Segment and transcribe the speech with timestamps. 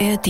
[0.00, 0.26] ARD.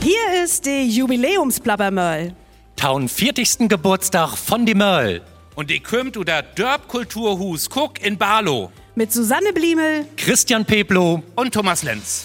[0.00, 2.34] Hier ist die Jubiläumsplappermöll.
[2.76, 3.68] Taun 40.
[3.68, 5.22] Geburtstag von die Möll.
[5.56, 8.70] Und die kümmt u der Dörp-Kulturhus Cook in Barlow.
[8.94, 11.22] Mit Susanne Bliemel, Christian Peplo.
[11.34, 12.24] Und Thomas Lenz.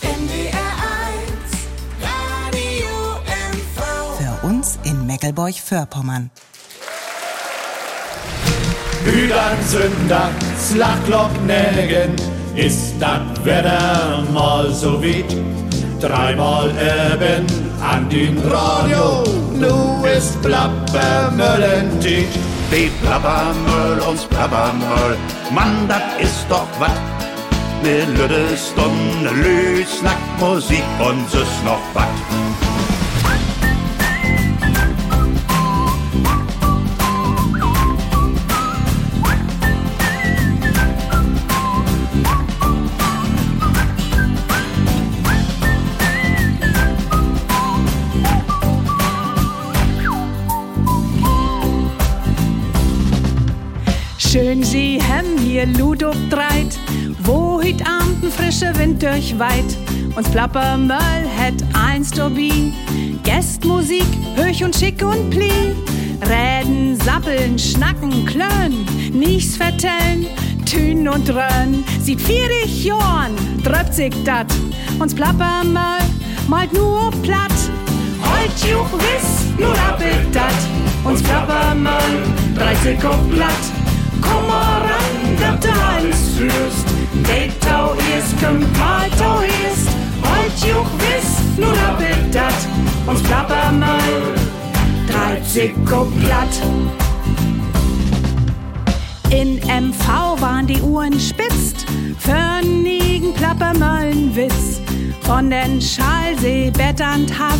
[4.17, 6.29] Für uns in Meckelburg-Vorpommern.
[9.05, 10.29] Hüdern, Sünder,
[10.59, 12.15] Slaglock, Nägen,
[12.65, 15.35] ist das Wetter mal so weit.
[16.01, 17.45] Dreimal eben
[17.81, 19.23] an den Radio,
[19.53, 22.27] nu ist Plappermöllentiet.
[22.71, 25.17] Die Plappermöll uns Plappermöll,
[25.51, 26.91] Mann, das ist doch wat.
[27.83, 32.68] Ne Lüde Stunde, Lü, Snack, Musik und süß noch wat.
[54.31, 56.77] Schön Sie hem hier Ludo dreit,
[57.23, 59.65] wo hüt Abend ein frischer Wind durchweit.
[60.15, 62.73] Uns Plappermöll hätt eins Turbin,
[63.23, 64.05] Gästmusik,
[64.35, 65.73] höch und schick und pli.
[66.21, 70.27] Reden, sappeln, schnacken, klön, nichts vertellen,
[70.65, 71.83] tün und rön.
[71.99, 74.47] Sieht vierig Jorn, dröpt sich dat.
[74.99, 76.05] Uns Plappermöll
[76.47, 77.51] malt nur platt.
[78.21, 80.53] Heut juch wiss, nur rappelt dat.
[81.03, 82.21] Uns Plappermöll,
[82.55, 83.78] 30 Kopf platt.
[84.21, 86.87] Komm mal ran, dat du alles hörst.
[87.13, 89.89] Det tau ist, kommt mal tau ist.
[90.23, 92.53] Heut juch wiss, nur rappelt dat.
[93.05, 94.35] Uns Plappermöll,
[95.11, 96.61] 30 Kopf platt.
[99.31, 101.85] In MV waren die Uhren spitzt,
[102.17, 104.81] für nigen Plappermöllenwitz.
[105.21, 107.59] Von den Schalsee, Betternd Haff,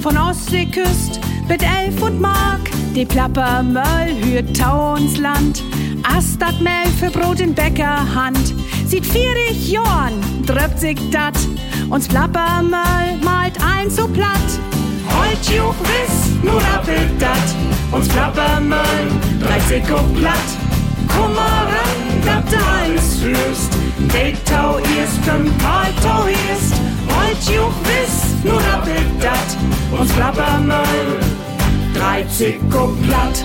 [0.00, 2.60] von Ostseeküst mit Elf und Mark.
[2.94, 5.62] Die Plappermöll hürt Tau uns Land,
[6.04, 8.54] Astat Mehl für Brot in Bäckerhand.
[8.86, 10.14] Sieht vierig Jorn,
[10.46, 11.34] dröpt sich dat,
[11.90, 14.48] uns Plappermöll malt ein so platt.
[15.08, 17.36] Heut juch wiss, nur rappelt dat,
[17.92, 19.06] uns Plappermöll,
[19.40, 20.48] 30 Kopf platt.
[21.08, 23.72] Komm mal ran, dat du alles hörst.
[24.12, 26.74] Det tau erst, kommt mal tau erst.
[27.08, 31.20] Heut juch wiss, nur rappelt dat, uns Plappermöll,
[31.94, 33.44] 30 Kopf platt.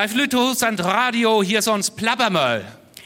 [0.00, 2.64] Live Lütus und Radio, hier uns Plappermöll.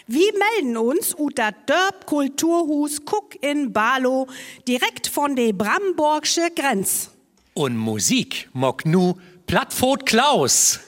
[0.09, 4.27] Wir melden uns unter Dörp Kulturhus Kuck in Barlow,
[4.69, 7.09] direkt von der Bramborgsche Grenz.
[7.55, 9.15] Und Musik mock nu
[9.47, 10.81] Plattfot Klaus.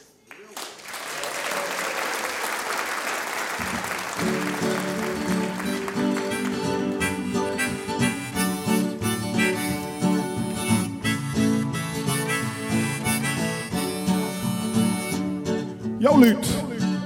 [16.04, 16.36] Ja, Lüt,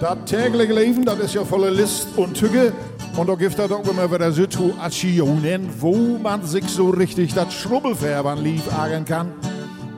[0.00, 2.72] das tägliche Leben, das ist ja voller List und Tücke.
[3.16, 8.42] Und da gibt es auch immer wieder Situationen, wo man sich so richtig das Schrubbelfärbern
[8.42, 9.30] lief agen kann.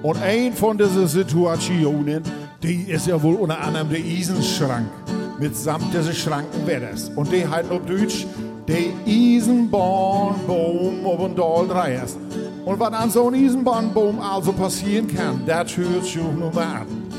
[0.03, 2.23] Und ein von diesen Situationen,
[2.63, 4.91] die ist ja wohl unter anderem der Isenschrank.
[5.39, 7.11] Mitsamt diese Schrankenwetters.
[7.17, 8.27] Und die halt auf Deutsch,
[8.69, 12.19] der Isenbahnbaum auf dem Dahl Dreiers.
[12.67, 17.10] Und was an so einem Isenbahnbaum also passieren kann, das hört schon nur mal an.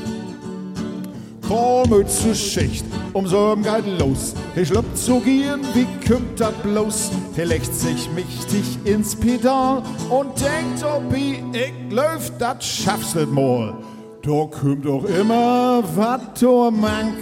[1.52, 4.32] Komm zur Schicht, um so im Geil los.
[4.56, 7.10] Ich schlüpft zu gehen, wie kümmt dat bloß?
[7.36, 11.42] Er legt sich mächtig ins Pedal und denkt, ob ich,
[11.90, 13.74] läuft, dat schaffst nicht mal.
[14.22, 17.18] Da kümmt auch immer wat do mank,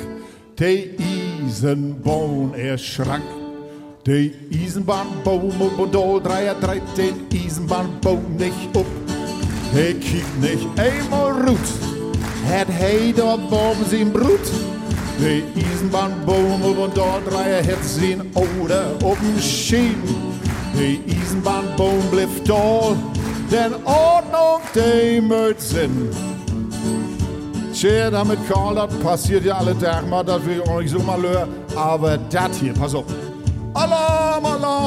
[0.56, 0.90] de
[1.44, 3.24] Isenbaum er schrank.
[4.06, 8.86] Die Eisenbahnbau Modell 313, Eisenbahnbau nicht up.
[9.72, 11.89] He kiekt nicht einmal rut.
[12.42, 14.50] Het dort boven zijn broed.
[15.18, 20.02] De Eisenbahnbau Modell 3 het zijn oude op een schien.
[20.76, 22.96] De Eisenbahnbau blijft dol.
[23.48, 26.08] Den Ordnung, die moet zijn.
[27.72, 31.20] Tja, damit Karl, das passiert ja alle Tage mal, das will ich auch so mal
[31.22, 31.48] hören.
[31.76, 33.04] Aber das hier, pass auf.
[33.72, 34.09] Alarm,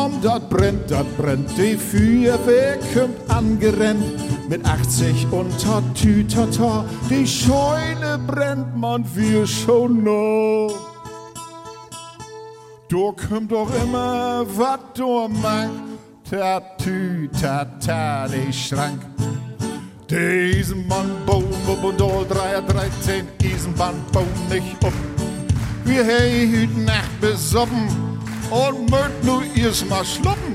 [0.04, 1.50] Alarm, das brennt, das brennt.
[1.58, 4.04] Die Feuerwehr kommt angerennt
[4.50, 6.86] mit 80 und Tatü, Tata.
[7.10, 10.74] Die Scheune brennt, man, wir schon noch.
[12.90, 15.74] Du kommt doch immer, was du meinst.
[16.30, 19.02] Tatü, Tata, die Schrank.
[20.10, 24.94] Diesen Mann bauen wir Bundol 313, diesen Mann bauen nicht um.
[25.86, 28.13] Wir heute Nacht besoffen
[28.54, 30.54] und möchten nur erst mal schluppen.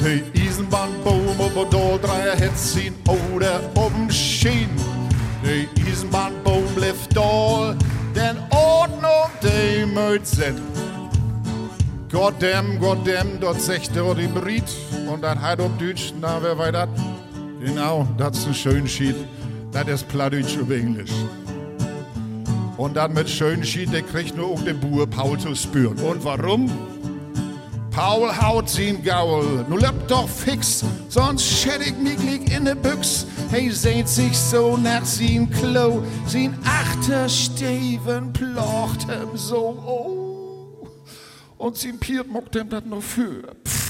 [0.00, 4.68] Die Eisenbahn bauen wir Bundol 313 oder um Schien.
[5.42, 7.76] Die Eisenbahn bauen bleibt doll,
[8.14, 10.60] denn Ordnung die möcht sind.
[12.10, 14.64] Goddamn, goddamn, dort sagt er die Brit
[15.10, 16.88] und das halt auf Deutsch, na wer weiß das?
[17.64, 19.16] Genau, das ist ein schön Schied.
[19.70, 21.12] Das ist Plattdeutsch über Englisch.
[22.76, 25.96] Und dann mit schön Schied, der kriegt nur um den Bur Paul zu spüren.
[26.00, 26.70] Und warum?
[27.92, 29.64] Paul haut sin Gaul.
[29.68, 33.26] Nu löp doch fix, sonst schäd ich mich lieg in de Büchs.
[33.50, 36.02] Hey, sehnt sich so nach sin Klo.
[36.26, 40.88] Sin achter Steven plocht hem so, oh.
[41.58, 43.42] Und sin Piert mockt hem dat noch für.
[43.64, 43.82] Pff.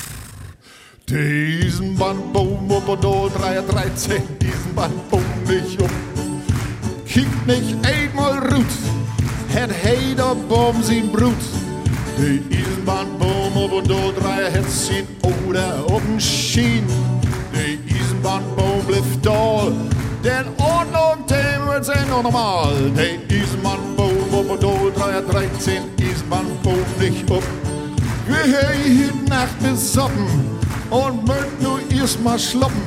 [1.08, 5.90] Diesen Bandboom up und 313, diesen Bandboom nicht um.
[7.06, 8.64] Kickt nicht einmal Rut,
[9.48, 11.34] het heider Baum sin Brut.
[12.18, 16.84] Die Eisenbahnboom up und 3 het sin oder oben schien.
[17.52, 19.72] Die Eisenbahnboom bleibt doll,
[20.22, 21.24] denn Ordnung
[21.66, 22.74] wird sein noch normal.
[22.96, 27.42] Die Eisenbahnboom up und 313, Eisenbahnboom nicht um.
[28.26, 30.26] Wir haben heute Nacht besoffen
[30.90, 32.82] und möcht nur erst mal schluppen.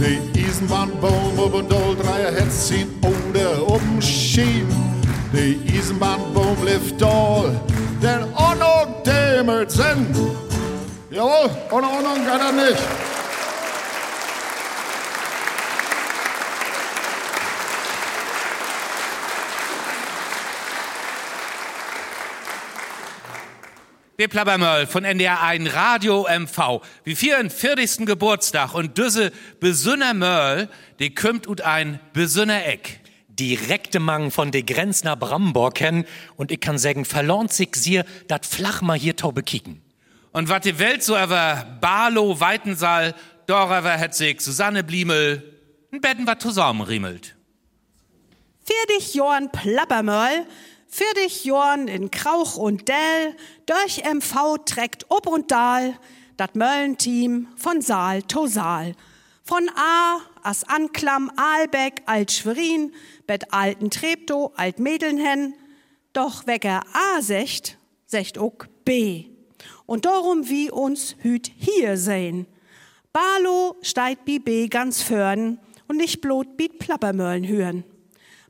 [0.00, 4.66] Die Eisenbahnbaum ob und all drei het sin oder oben schien.
[5.32, 7.60] Die Eisenbahnbaum bleibt doll,
[8.02, 10.16] denn Ordnung dämmert sind.
[11.10, 12.82] Jawohl, ohne Ordnung kann er nicht.
[24.16, 26.82] Wir plappern mal von NDR ein Radio MV.
[27.04, 28.04] Wie 44.
[28.04, 29.30] Geburtstag und düsse
[29.60, 30.68] besünner Mörl,
[30.98, 32.97] die kümmt ut ein besünner Eck.
[33.38, 36.04] Direkte Mang von de Grenz nach Bramborg kennen
[36.36, 39.82] und ich kann sagen, verlohnt sich sie, dat flach mal hier taube kicken.
[40.32, 43.14] Und wat die Welt so ever Barlow, Weitensaal,
[43.46, 45.42] Dorever het sich Susanne Bliemel,
[45.90, 47.34] ein Betten wat zusammenriemelt.
[48.62, 50.46] Für dich, Jorn Plappermöll,
[50.86, 53.34] für dich, Jorn in Krauch und Dell,
[53.64, 55.94] durch MV trägt ob und Dal,
[56.36, 58.94] dat Möllenteam von Saal to Saal.
[59.48, 62.92] Von A as Anklam, Aalbeck, Alt-Schwerin,
[63.26, 65.54] Bet Alten Treptow, Alt-Medelnhen,
[66.12, 69.24] doch wecker A secht, secht ook B.
[69.86, 72.46] Und darum wie uns hüt hier sehen.
[73.14, 77.84] Barlo steigt bi B ganz förn und nicht blot biet Plappermöllen hören.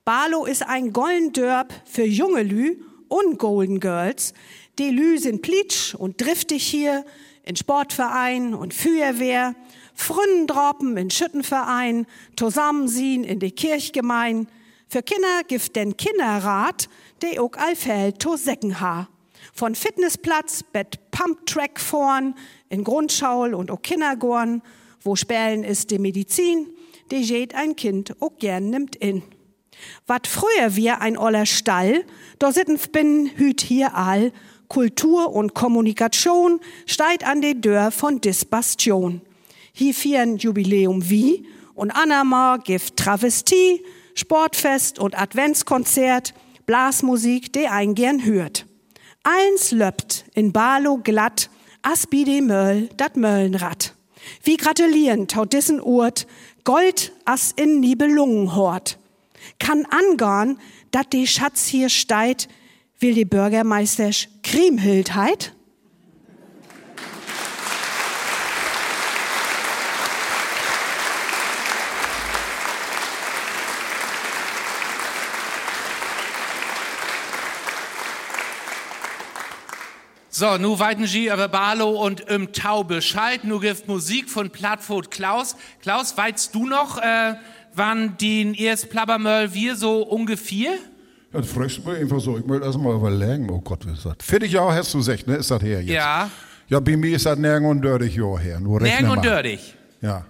[0.04, 2.74] Barlo ist ein golden Dörp für junge Lü
[3.06, 4.34] und Golden Girls.
[4.80, 7.04] Die Lü sind plitsch und driftig hier
[7.44, 9.54] in Sportverein und Feuerwehr,
[9.98, 14.46] Fründroppen in Schüttenverein, zusammensien in die Kirchgemein.
[14.88, 16.88] Für Kinder gibt den Kinderrat,
[17.20, 19.08] der ook allfällt to Säckenhaar.
[19.52, 22.36] Von Fitnessplatz, Bett Pumptrack vorn,
[22.68, 24.62] in Grundschaul und auch Kindergorn,
[25.02, 26.68] wo Sperlen ist die Medizin,
[27.10, 29.24] die geht ein Kind auch gern nimmt in.
[30.06, 32.04] Wat früher wir ein oller Stall,
[32.38, 34.32] da sitten bin hüt hier all,
[34.68, 39.22] Kultur und Kommunikation steigt an de Dörr von Disbastion.
[39.78, 43.84] Hier vieren Jubiläum wie und Anamar gibt Travestie,
[44.16, 46.34] Sportfest und Adventskonzert,
[46.66, 48.66] Blasmusik, de ein gern hört.
[49.22, 51.48] Eins löppt in Barlo glatt,
[51.82, 53.94] as bi de Möll, dat Möllenrad.
[54.42, 56.26] Wie gratulieren tau dissen Urt,
[56.64, 58.98] Gold as in Nibelungen hort.
[59.60, 60.58] Kann angorn,
[60.90, 62.48] dat de Schatz hier steit,
[62.98, 64.10] will die Bürgermeister
[64.42, 65.54] Kriemhildheit?
[80.38, 83.42] So, nu weiten Sie über Barlo und im Tau Bescheid.
[83.42, 85.56] Nu gibt Musik von Plattfurt Klaus.
[85.82, 87.34] Klaus, weißt du noch, äh,
[87.74, 90.74] wann den erst Plabbermöll wir so ungefähr?
[91.32, 92.38] Das fragst du mir einfach so.
[92.38, 93.50] Ich möchte erst mal überlegen.
[93.50, 94.14] Oh Gott, was ist das?
[94.20, 95.34] 40 Jahre hast du gesagt, ne?
[95.34, 95.90] Ist das her jetzt?
[95.90, 96.30] Ja.
[96.68, 98.60] Ja, bei mir ist das nirgend und dördig Jahr her.
[98.60, 99.24] Nur Nern und.
[99.24, 99.74] Dördig.
[100.00, 100.24] Ja.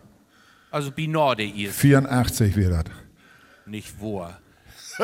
[0.71, 2.85] Also Binorde ist 84 wird das.
[3.67, 4.41] nicht wahr.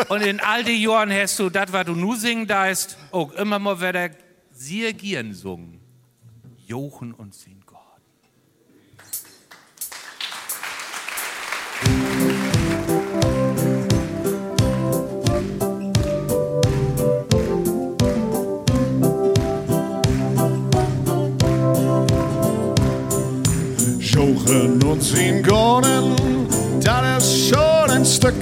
[0.09, 3.33] Und in all den Jahren hast du das, was du nu singen da ist, auch
[3.33, 4.09] immer mal wieder
[4.55, 5.81] sehr gern sungen.
[6.67, 7.81] Jochen und sein Gott.
[24.01, 26.15] Jochen und sein Gorden,
[26.81, 28.35] das ist schon ein Stück.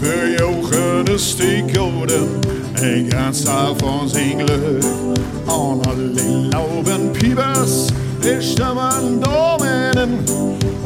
[0.00, 2.40] Für Jochen ist die Gorden
[2.80, 4.84] ein ganz von sein Glück.
[4.84, 5.23] Und
[5.54, 7.86] alle Lauben Piebers,
[8.22, 10.18] die stimmen Dominen.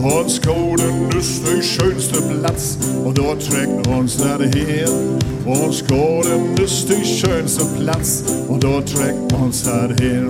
[0.03, 4.89] Uns Golden ist der schönste Platz und dort trägt uns das her.
[5.45, 10.29] Uns Golden ist der schönste Platz und dort trägt uns das her.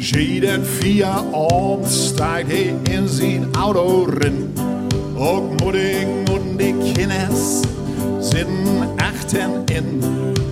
[0.00, 4.52] Jeden vier Abend steigt er in sein Auto rein.
[5.16, 7.62] Auch Mudding und die Kinders
[8.20, 8.97] sind
[9.28, 10.00] achten in.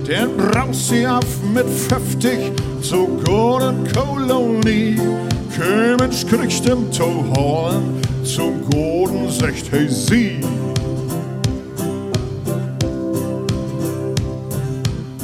[0.07, 4.99] Der braust sie auf mit 50 zur Golden Kolonie.
[5.55, 7.05] Kömens kriegst ihm zu
[7.35, 10.41] holen, zum Golden sagt hey sie.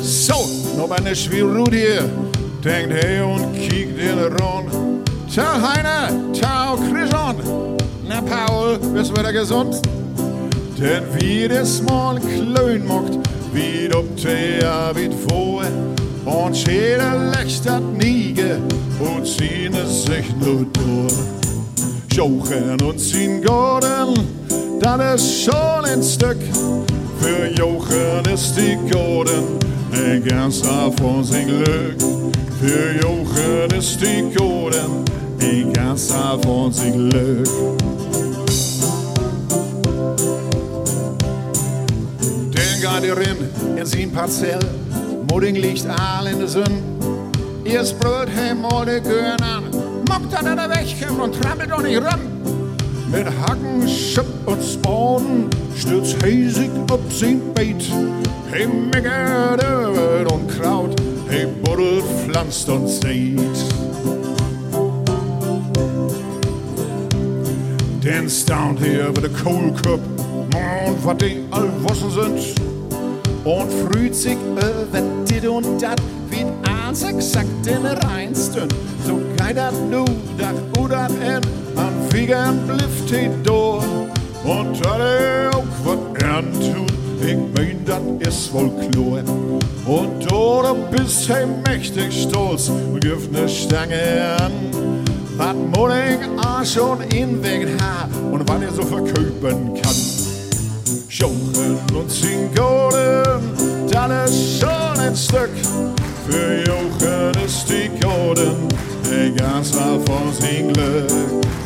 [0.02, 2.00] So, noch eine Schwierudie,
[2.64, 5.10] denkt er und kiekt in den Rund.
[5.30, 7.36] Ciao Heiner, ciao Christian.
[8.08, 9.80] Na Paul, bist du wieder gesund?
[10.80, 13.20] Denn wie das mal klein macht,
[13.54, 15.64] der wie vor.
[16.26, 18.58] Und jeder lächst dat niege
[19.00, 21.14] und ziehen es sich nur durch.
[22.14, 24.14] Jochen und sein Gorden,
[24.80, 26.38] das ist schon ein Stück.
[27.20, 29.44] Für Jochen ist die Gorden
[29.92, 31.98] ein ganzer von sein Glück.
[32.62, 35.04] Für Jochen ist die Gorden
[35.40, 37.50] ein ganzer von sein Glück.
[43.02, 44.60] Ihr in, in sein Parzell,
[45.30, 46.82] Mudding liegt all in der Sonne.
[47.66, 49.64] Erst brüllt he mal die Gören an,
[50.08, 52.22] mockt dann er wegkommt und trampelt doch nicht rum.
[53.12, 57.84] Mit Hacken, Schipp und Spawn stürzt Hasig auf sein Beet.
[58.52, 60.96] Hey, meckert und Kraut,
[61.28, 63.40] hey, buddelt, pflanzt und sät.
[68.04, 70.00] Den staunt hier über der Kohlkopf
[70.54, 72.73] und wat die allwossen sind.
[73.44, 78.70] Und früht sich über dit und dat, wie eins exakt den reinsten.
[79.06, 80.06] So geht dat nu,
[80.38, 81.42] dat oder en,
[81.76, 83.84] an Fingern blifft he door.
[84.46, 86.94] Und dat er auch wat ern tut,
[87.26, 89.24] ich mein, dat is wohl klar.
[89.86, 94.52] Und darum bist he mächtig stolz und gibt ne Stange an.
[95.36, 99.96] Wat Mulling auch schon inwegt ha und wann er so verköpen kann.
[101.10, 102.93] Jochen und Golden,
[104.12, 105.50] ist schon ein Stück.
[106.28, 108.68] Für Jochen ist die Golden,
[109.10, 111.10] ein ganzer von sein Glück.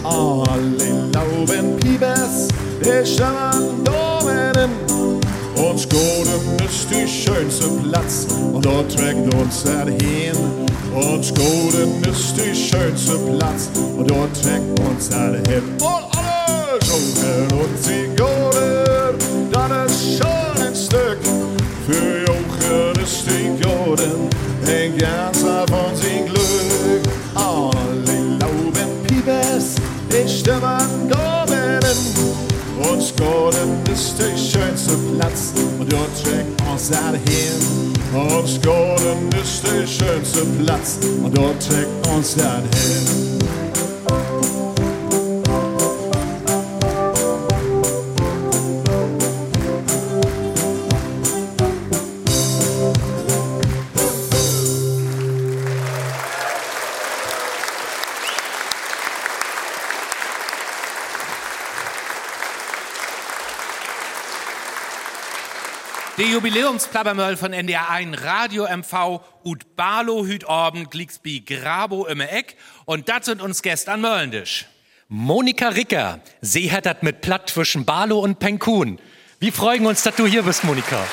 [0.03, 2.47] Alle Lauben Piebers,
[2.81, 4.71] die stammen Dominen.
[5.55, 10.37] Uns Golden ist die schönste Platz und dort trägt uns er hin.
[10.93, 15.63] Uns Golden ist die schönste Platz und dort trägt uns er hin.
[15.79, 20.36] Und alle Jochen und sie Golden, das ist schon
[24.97, 27.03] ganzer von sein Glück.
[27.35, 29.75] Alle Lauben Piebers,
[30.11, 32.37] die stimmen Dominen.
[32.91, 37.93] Uns Golden ist der schönste Platz und dort trägt uns alle hin.
[38.13, 43.36] Uns Golden ist der schönste Platz und dort trägt uns alle hin.
[66.47, 73.09] Jubiläumsklappermöll von NDR 1 Radio MV ut Balo hüt Orben Glixby Grabo im Eck und
[73.09, 74.65] das sind uns gestern Möllendisch.
[75.09, 78.97] Monika Ricker, sie hat dat mit Platt zwischen Balo und Penkun.
[79.41, 81.05] Wir freuen uns, dass du hier bist, Monika.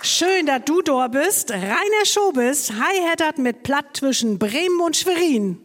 [0.00, 1.50] Schön, dass du da bist.
[1.50, 5.60] Rainer Schobis, Hi Hattert mit Platt zwischen Bremen und Schwerin.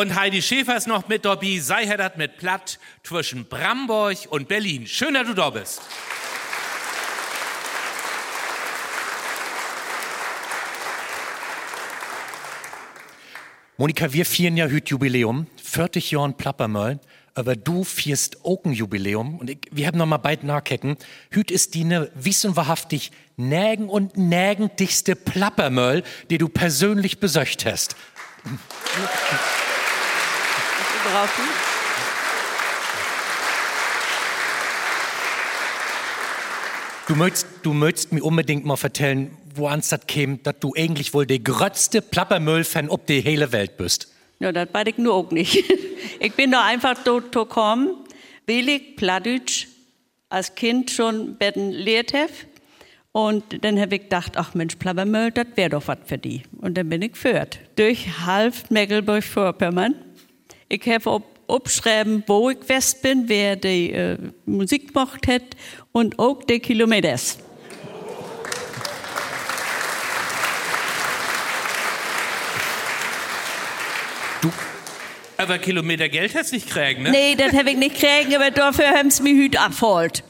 [0.00, 4.86] Und Heidi Schäfer ist noch mit dabei, sei das mit Platt zwischen Bramburg und Berlin.
[4.86, 5.82] Schön, dass du da bist.
[13.76, 16.98] Monika, wir feiern ja heute Jubiläum, 40 Jahre Plappermöll,
[17.34, 20.96] aber du fierst auch ein Jubiläum und ich, wir haben noch mal beide nachkecken.
[21.28, 27.96] Hüt ist die ne wissen wahrhaftig nägen und nägendigste Plappermöll, die du persönlich besöcht hast.
[37.08, 41.12] Du möchtest, du möchtest mir unbedingt mal erzählen, wo ans das käme, dass du eigentlich
[41.12, 44.12] wohl der grötzte Plappermüll-Fan ob die hele Welt bist.
[44.38, 45.64] Ja, das weiß ich nur auch nicht.
[46.22, 47.92] Ich bin da einfach dort gekommen,
[48.46, 49.68] weil ich Plattdeutsch
[50.28, 52.32] als Kind schon betten lehrt habe.
[53.12, 56.42] Und dann habe ich gedacht, ach Mensch, Plappermüll, das wäre doch was für die.
[56.58, 57.58] Und dann bin ich führt.
[57.76, 59.94] Durch halb Mecklenburg-Vorpommern.
[60.72, 65.42] Ich habe abschreiben, wo ich fest bin, wer die äh, Musik gemacht hat
[65.90, 67.38] und auch die Kilometers.
[74.40, 74.52] Du,
[75.38, 77.10] Aber Kilometer Geld hast du nicht kriegen, ne?
[77.10, 80.22] Nee, das habe ich nicht kriegen, aber dafür haben sie mich Hüt abgeholt.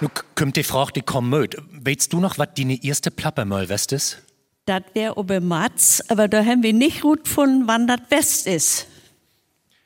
[0.00, 1.56] nu kommt die Frage, die kommt mit.
[1.86, 4.22] Weißt du noch, was deine erste Plappermüll west ist?
[4.64, 8.86] Das wäre oben Matz, aber da haben wir nicht gut gefunden, wann das West ist.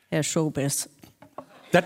[0.08, 0.88] Herr Schobes.
[1.72, 1.82] Das,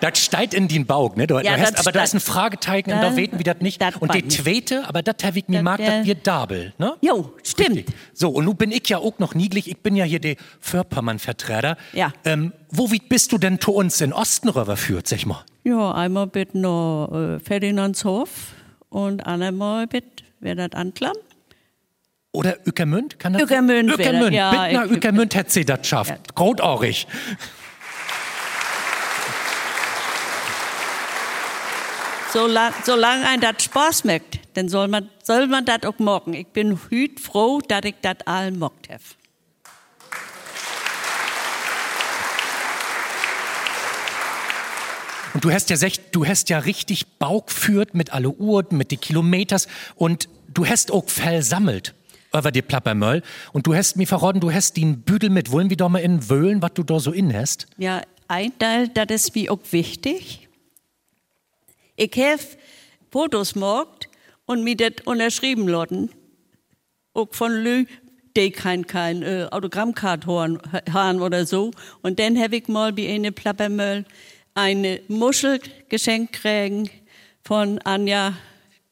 [0.00, 1.28] das steigt in den Bauch, ne?
[1.28, 2.20] Du, Ja, du hast, aber da ist ein.
[2.20, 3.80] Fragezeichen und da weten wir das nicht.
[3.80, 6.96] das Und die zweite, aber das habe ich mir mag, das wir Dabel, ne?
[7.00, 7.76] Jo, stimmt.
[7.76, 7.94] Richtig.
[8.12, 9.70] So, und nun bin ich ja auch noch niedlich.
[9.70, 11.76] Ich bin ja hier der Förpermann-Vertreter.
[11.92, 12.12] Ja.
[12.24, 15.44] Ähm, wo wie bist du denn zu uns in Osten rüberführt, sag mal?
[15.62, 18.28] Ja, einmal mit noch äh, Ferdinandshof
[18.92, 20.04] und einmal mit,
[20.40, 21.16] wer das anklam?
[22.32, 23.18] Oder Ückermünd?
[23.18, 24.34] Kann das das, Ückermünd.
[24.34, 26.10] ja, Bittner Ückermünd hätte sie das schafft.
[26.10, 26.18] Ja.
[26.34, 27.06] Grotohrig.
[32.32, 36.32] Solange solang ein das Spaß macht, dann soll man, soll man das auch mocken.
[36.32, 39.02] Ich bin hüt froh, dass ich das allen mockt habe.
[45.34, 45.76] Und du hast ja
[46.12, 49.66] du hast ja richtig Bauch geführt mit alle Uhren, mit die Kilometers
[49.96, 51.94] und du hast auch Fell sammelt
[52.34, 55.76] über die Plappermöll und du hast mir verraten, du hast den Büdel mit wollen wir
[55.76, 57.66] doch mal in Wöhlen, was du da so in hast.
[57.76, 60.48] Ja, ein Teil, das ist mir auch wichtig.
[61.96, 62.42] Ich habe
[63.10, 64.08] Fotos gemacht
[64.46, 66.10] und mir das unterschrieben lassen.
[67.14, 67.84] Auch von Lü,
[68.36, 70.58] die kein, kein äh, Autogrammkarte
[70.90, 71.70] haben oder so.
[72.00, 74.06] Und dann habe ich mal bei eine Plappermöll
[74.54, 76.90] eine Muschel geschenkt kriegen
[77.42, 78.34] von Anja.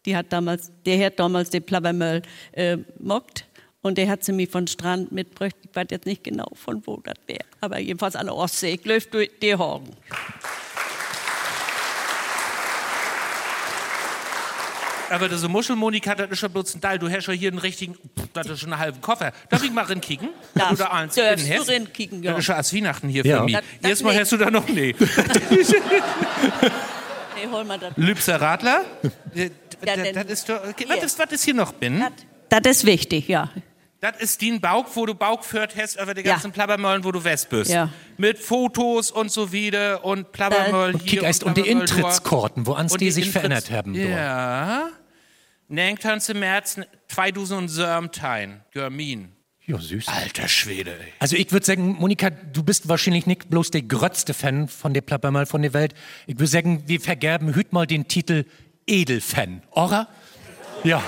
[0.06, 3.46] Die hat damals, der hat damals den Plappermöll äh, mockt.
[3.82, 5.56] Und der hat sie mir von Strand mitgebracht.
[5.62, 7.44] Ich weiß jetzt nicht genau, von wo das wäre.
[7.60, 8.74] Aber jedenfalls an der Ostsee.
[8.74, 9.96] Ich läuft durch die Horgen.
[15.10, 16.98] Aber diese Muschelmonika, das ist schon bloß ein Teil.
[16.98, 17.96] Du hast schon hier einen richtigen,
[18.32, 19.32] das ist schon einen halben Koffer.
[19.48, 20.28] Darf ich mal reinkicken?
[20.54, 21.68] Wenn Darfst- du da eins darfst du hast?
[21.70, 22.30] reinkicken, ja.
[22.32, 23.38] Das ist schon als Weihnachten hier Ja.
[23.38, 23.54] für mich.
[23.54, 24.94] Das- das Jetzt mal hast du da noch, nee.
[27.36, 27.92] Nee, hol mal das.
[27.96, 28.84] Lübser Radler?
[29.34, 29.50] Äh,
[29.86, 32.04] Ja, das, das ist doch, was, ist, was ist hier noch bin?
[32.50, 33.48] Das ist wichtig, ja.
[34.02, 36.32] Das ist den Bauch, wo du Bauch führt hast über die Ja.
[36.32, 37.70] ganzen Plappermöllen, wo du west bist.
[37.70, 37.88] Ja.
[38.18, 41.10] Mit Fotos und so wieder und Plappermöll Und hier.
[41.20, 41.62] kick erst und die.
[41.68, 43.94] Intrittskarten, wo ans Und die sich Intritts- verändert haben.
[43.94, 44.92] dort.
[45.70, 45.74] Ja.
[45.74, 48.60] Nängtanz im März 2017.
[48.72, 49.32] Görmin.
[49.66, 50.08] Ja, süß.
[50.08, 51.12] Alter Schwede, ey.
[51.20, 55.00] Also ich würde sagen, Monika, du bist wahrscheinlich nicht bloß der grötzte Fan von der
[55.00, 55.94] Plappermöll von der Welt.
[56.26, 58.46] Ich würde sagen, wir vergerben hüt mal den Titel
[58.86, 60.08] Edelfan, oder?
[60.82, 61.00] Ja.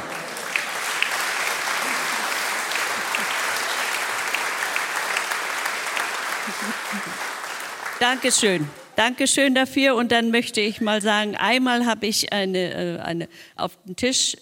[7.99, 8.69] Dankeschön.
[8.95, 9.97] Dankeschön dafür.
[9.97, 14.37] Und dann möchte ich mal sagen, einmal habe ich eine, äh, eine, auf dem Tisch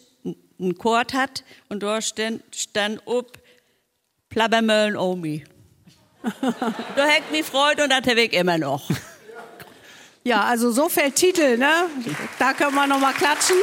[0.60, 3.38] einen Chord hat und dort stand, stand ob
[4.28, 5.44] Plabbermöllen Omi.
[6.96, 8.88] da hängt mich Freude und das habe ich immer noch.
[10.22, 11.86] Ja, also so fällt Titel, ne?
[12.38, 13.56] Da können wir noch mal klatschen.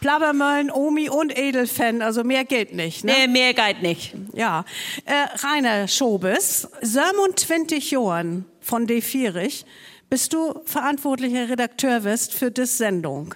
[0.00, 3.04] Plabbermöllen, Omi und Edelfen, also mehr geht nicht.
[3.04, 3.12] Ne?
[3.12, 4.14] Nee, mehr geht nicht.
[4.32, 4.64] Ja.
[5.04, 9.34] Äh, Rainer Schobes, 27 Jahren von D4
[10.10, 13.34] bist du verantwortlicher Redakteur wirst für das Sendung.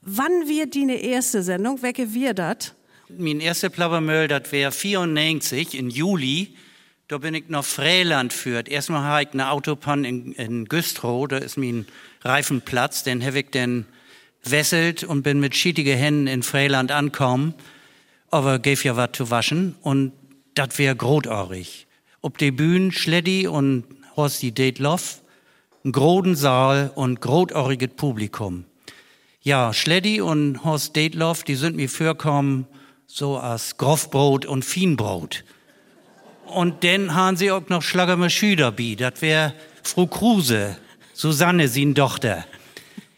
[0.00, 1.82] Wann wird die erste Sendung?
[1.82, 2.74] Welche wir das?
[3.08, 6.56] Mein erster Plabbermöll, das wäre 94 in Juli.
[7.08, 8.68] Da bin ich nach Freiland führt.
[8.68, 11.86] Erstmal habe ich eine Autobahn in, in Güstrow, da ist mein
[12.22, 13.02] Reifenplatz.
[13.02, 13.86] Den habe ich dann
[14.42, 17.54] wesselt und bin mit schietige Händen in Freiland ankommen.
[18.30, 20.12] Aber gäf ja was zu waschen und
[20.54, 21.86] das wäre grotohrig.
[22.20, 23.84] Ob die Bühnen Schleddi und
[24.16, 25.20] Horsti Detloff,
[25.92, 28.64] groden Saal und grotohriges Publikum.
[29.42, 32.66] Ja, Schleddi und Horst Detloff, die sind mir vorkommen
[33.06, 35.44] so als Grofbrot und Fienbrot.
[36.46, 40.76] Und dann haben sie auch noch Schlagerme Schüder bi, das wäre Frau Kruse,
[41.12, 42.44] Susanne, sin Tochter.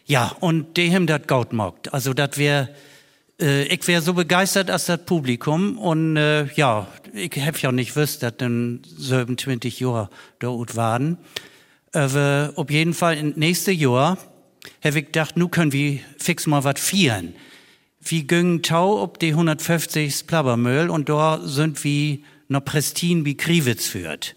[0.05, 1.93] Ja, und die das gaut mockt.
[1.93, 2.69] Also das wäre,
[3.41, 7.95] äh, ich wäre so begeistert als das Publikum und äh, ja, ich hab ja nicht
[7.95, 11.17] wüsst, dass dann 27 Jahre dort waren.
[11.93, 14.17] Aber auf jeden Fall in nächste Jahr
[14.83, 17.33] habe ich gedacht, nu können wir fix mal was feiern.
[18.01, 23.87] Wir gingen Tau ob die 150 Plabbermüll und da sind wir noch Prestin wie Kriwitz
[23.87, 24.35] führt.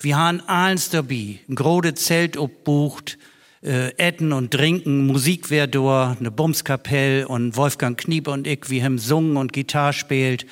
[0.00, 3.18] Wir haben alles dabei, ein grode Zelt obbucht,
[3.62, 8.84] äh, Etten und Trinken, Musik wär da, eine Bumskapelle und Wolfgang Kniep und ich, wir
[8.84, 10.46] haben sungen und Gitarre spielt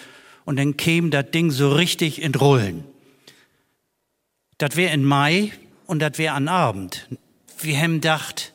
[0.45, 2.85] und dann käme das Ding so richtig in Rollen.
[4.59, 5.53] Das wär in Mai
[5.87, 7.09] und das wär an Abend.
[7.61, 8.53] Wir haben gedacht,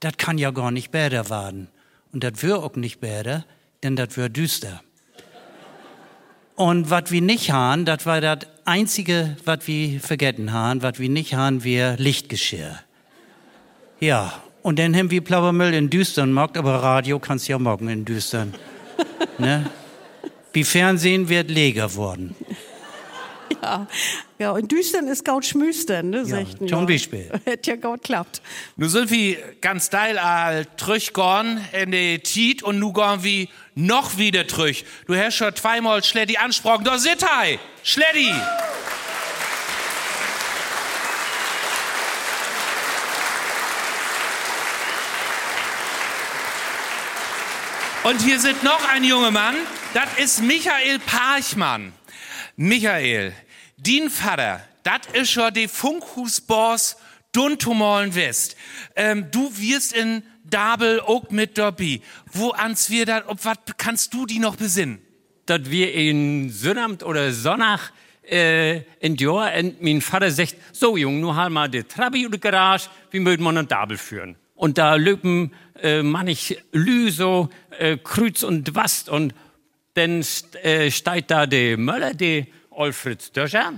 [0.00, 1.68] das kann ja gar nicht besser werden.
[2.12, 3.44] Und das wär auch nicht besser,
[3.82, 4.82] denn das wär düster.
[6.56, 11.08] Und was wir nicht haben, das war das einzige, was wir vergessen haben, was wir
[11.08, 12.78] nicht haben, wir Lichtgeschirr.
[14.00, 18.04] Ja, und dann haben wir Plaubermüll in Düstern gemacht, aber Radio kannst ja morgen in
[18.04, 18.54] Düstern.
[19.38, 19.70] ne?
[20.52, 22.34] Wie Fernsehen wird leger worden.
[23.62, 23.86] Ja,
[24.38, 26.24] ja und Düstern ist gaut Schmüstern, ne?
[26.26, 27.30] Ja, zum Beispiel.
[27.44, 28.40] Hätte ja gaut klappt.
[28.76, 34.18] Nu sind wir ganz steil all trüchgorn in die Tiet und nu gorn wir noch
[34.18, 34.84] wieder trüch.
[35.06, 36.84] Du hast schon zweimal Schleddi ansprochen.
[36.84, 37.58] Da sit hei!
[37.82, 38.32] Schleddi!
[48.02, 49.56] Und hier sitzt noch ein junger Mann,
[49.92, 51.92] das ist Michael Parchmann.
[52.62, 53.32] Michael,
[53.78, 56.98] din Vater, das ist schon der Funkhusboss
[57.32, 58.54] Duntumalen West.
[58.94, 62.02] Ähm, du wirst in Dabel auch mit dabei.
[62.30, 65.00] Wo ans wir da, ob was kannst du die noch besinnen?
[65.46, 67.92] dass wir in Sonnabend oder Sonntag
[68.22, 72.36] äh, in Jahr und mein Vater sagt, so Jung, nur halt mal die Trabi oder
[72.36, 74.36] Garage, wie möchten wir einen Dabel führen.
[74.54, 79.32] Und da löpen äh, manch Lü so äh, Kreuz und Wast und
[79.94, 80.24] dann
[80.62, 83.74] äh, steigt da der Möller, der Alfred Döscher,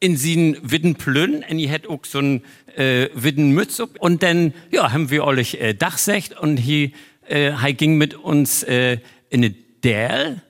[0.00, 2.42] in sin Widden Plünn, und ich hätt auch so ein
[2.76, 3.90] äh, Widden Mütz up.
[3.98, 6.90] Und dann, ja, haben wir euch äh, Dachsecht und hier,
[7.28, 9.54] äh, ging mit uns äh, in eine
[9.84, 10.42] Dell.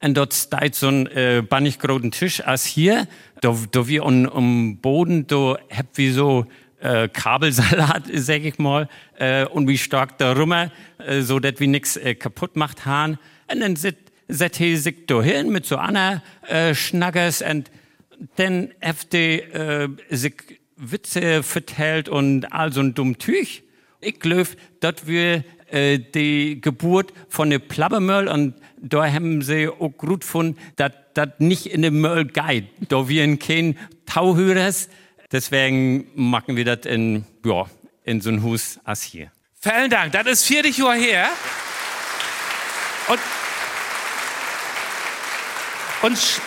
[0.00, 3.08] Und dort steht so ein äh, bannig großen Tisch als hier.
[3.40, 6.46] Da, da wir um, um Boden, da habt wir so
[6.80, 8.88] äh, Kabelsalat, sag ich mal,
[9.18, 13.18] äh, und wie stark da rummer, äh, so dass wir nix äh, kaputt macht haben.
[13.50, 13.96] Und dann sit,
[14.28, 17.70] set he sich da hin mit so einer äh, Schnaggers und
[18.36, 18.72] dann
[19.12, 20.34] ihr äh, sich
[20.76, 23.64] Witze vertellt und all so ein dumm Tüch.
[24.00, 29.90] Ich glaube, dass wir äh, die Geburt von der Plabbermöll und da haben sie auch
[29.90, 32.68] gut gefunden, dass das nicht in den Möll geht.
[32.88, 34.88] Da wir in kein Tauhörers,
[35.32, 37.66] deswegen machen wir das in, ja,
[38.04, 39.32] in so ein Hus als hier.
[39.60, 41.28] Vielen Dank, das ist 40 Jahre her.
[43.08, 43.18] Und,
[46.02, 46.40] und, Sch-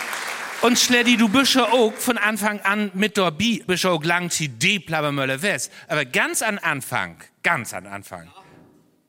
[0.62, 4.28] und Schleddi, du bist ja auch von Anfang an mit dabei, bist ja auch lang
[4.28, 5.70] die D Plabbermöller West.
[5.88, 8.28] Aber ganz an Anfang, ganz an Anfang,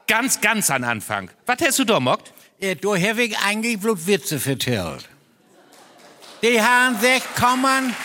[0.08, 1.30] ganz, ganz an Anfang.
[1.46, 2.34] Was hast du da mockt?
[2.60, 5.10] Ja, da habe ich eigentlich bloß Witze vertellt.
[6.42, 7.96] Die haben sich kommen,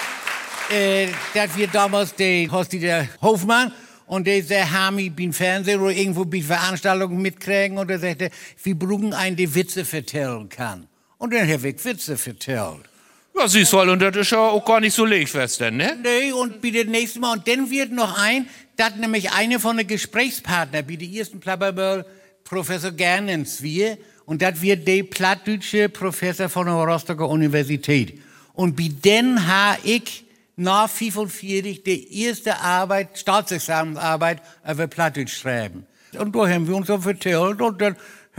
[0.71, 3.73] äh, dass wir damals, die Hosti der Hofmann,
[4.07, 8.31] und der haben ich bin Fernsehen oder irgendwo bei Veranstaltungen mitkriegen, und er sagte,
[8.63, 10.87] wir brauchen einen, der Witze vertellen kann.
[11.19, 12.89] Und dann habe ich Witze vertellt.
[13.37, 15.97] Ja, siehst du, und das ist ja auch gar nicht so legfest, denn, ne?
[16.03, 19.77] Nee, und bei dem nächsten Mal, und dann wird noch ein, dass nämlich eine von
[19.77, 22.05] den Gesprächspartnern, der ersten Plapperböll,
[22.43, 28.21] Professor Gernens wir, und das wird der plattdeutsche Professor von der Rostocker Universität.
[28.55, 30.25] Und bei den habe ich
[30.57, 35.87] nach 45 die erste Arbeit, Staatsexamensarbeit über Plattdeutsch schreiben.
[36.19, 37.97] Und da haben wir uns so vertellt und dann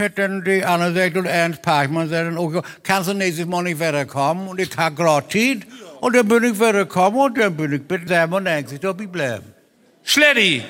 [0.08, 4.48] dann die gesagt, und Ernst Pachmann sagt dann, okay, kannst du nächstes Mal nicht wiederkommen?
[4.48, 5.60] Und ich habe gerade.
[6.00, 9.54] Und dann bin ich wiedergekommen und dann bin ich mit 97 dabei geblieben.
[10.02, 10.64] Schleddy.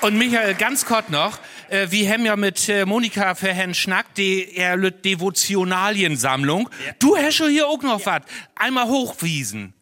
[0.00, 1.38] Und Michael, ganz kurz noch,
[1.70, 6.68] äh, wir haben ja mit äh, Monika für Herrn Schnack die er Devotionaliensammlung.
[6.98, 8.22] Du hast schon hier auch noch was.
[8.54, 9.74] Einmal hochwiesen.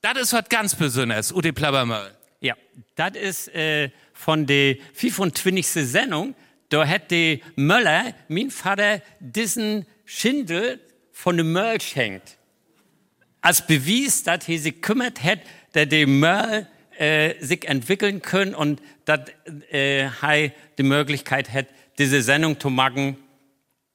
[0.00, 2.14] Das ist was ganz Besonderes, Ute Plabbermöll.
[2.40, 2.54] Ja,
[2.94, 5.66] das ist äh, von der 25.
[5.66, 6.34] Sendung.
[6.68, 10.80] Da hat die Möller, mein Vater, diesen Schindel
[11.12, 12.38] von dem Möll schenkt.
[13.40, 15.38] Als Beweis, dass er sich kümmert hat,
[15.72, 16.66] dass der Möll
[16.98, 19.20] äh, sich entwickeln können und dass
[19.70, 21.66] äh, er die Möglichkeit hat,
[21.98, 23.16] diese Sendung zu machen.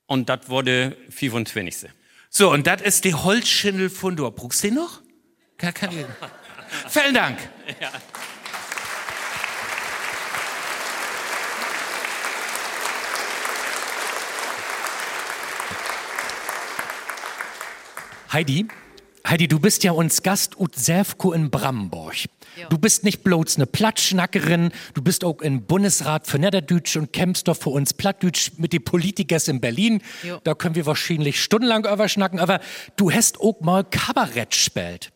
[0.08, 1.90] Und das wurde 25.
[2.30, 4.32] So, und das ist die Holzschindel von Dor.
[4.34, 5.02] Brauchst du den noch?
[5.58, 5.90] Kann, kann.
[6.90, 7.38] Vielen Dank.
[7.80, 7.92] Ja.
[18.32, 18.66] Heidi,
[19.28, 22.30] Heidi, du bist ja uns Gast ut Säfko in Bramborg.
[22.70, 27.48] Du bist nicht bloß eine Plattschnackerin, du bist auch im Bundesrat für Niederdütsch und kämpfst
[27.48, 30.02] doch für uns Plattdütsch mit den Politikers in Berlin.
[30.24, 30.40] Jo.
[30.44, 32.60] Da können wir wahrscheinlich stundenlang überschnacken, aber
[32.96, 35.12] du hast auch mal Kabarett gespielt.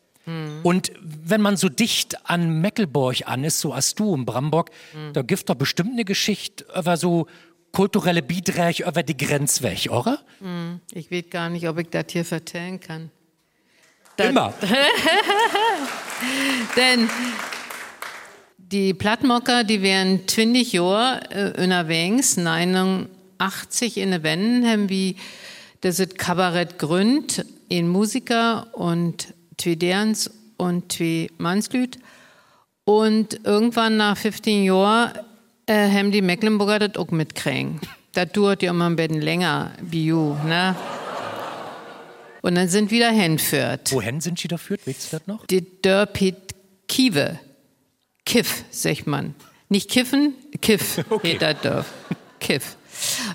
[0.64, 4.70] Und wenn man so dicht an Meckelborg an ist, so als du in Bramborg,
[5.12, 7.28] da gibt doch bestimmt eine Geschichte über so
[7.70, 10.18] kulturelle Beiträge über die Grenze weg, oder?
[10.40, 13.10] Hm, Ich weiß gar nicht, ob ich das hier vertellen kann.
[14.16, 14.52] Immer.
[16.76, 17.08] Denn
[18.58, 25.14] die Plattmocker, die wären 20 Jahre äh, unterwegs, 89 in den Wänden, haben wir
[25.80, 31.98] das Kabarett gründ, ein Musiker und zwei Derns und zwei Mannslüt.
[32.84, 35.12] Und irgendwann nach 15 Jahren
[35.66, 37.80] äh, haben die Mecklenburger das auch mitkriegen.
[38.12, 40.74] Das dauert ja immer ein bisschen länger, wie you, ne?
[42.46, 43.92] Und dann sind wieder hinführt.
[43.92, 44.76] Wohin sind sie dafür?
[44.86, 45.46] Weißt du das noch?
[45.46, 46.54] Die Dörpit
[46.86, 47.40] Kiewe.
[48.24, 49.34] Kiff, sagt man.
[49.68, 51.38] Nicht kiffen, Kiff, okay.
[51.40, 51.86] das Dorf.
[52.38, 52.76] Kiff.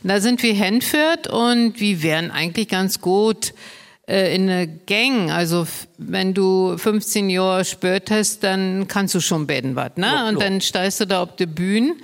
[0.02, 3.54] Und da sind wir hinführt und wir wären eigentlich ganz gut
[4.08, 5.30] äh, in eine Gang.
[5.30, 10.08] Also wenn du 15 Jahre spürt hast, dann kannst du schon beten was, ne?
[10.08, 11.96] Ja, und dann steigst du da auf die Bühne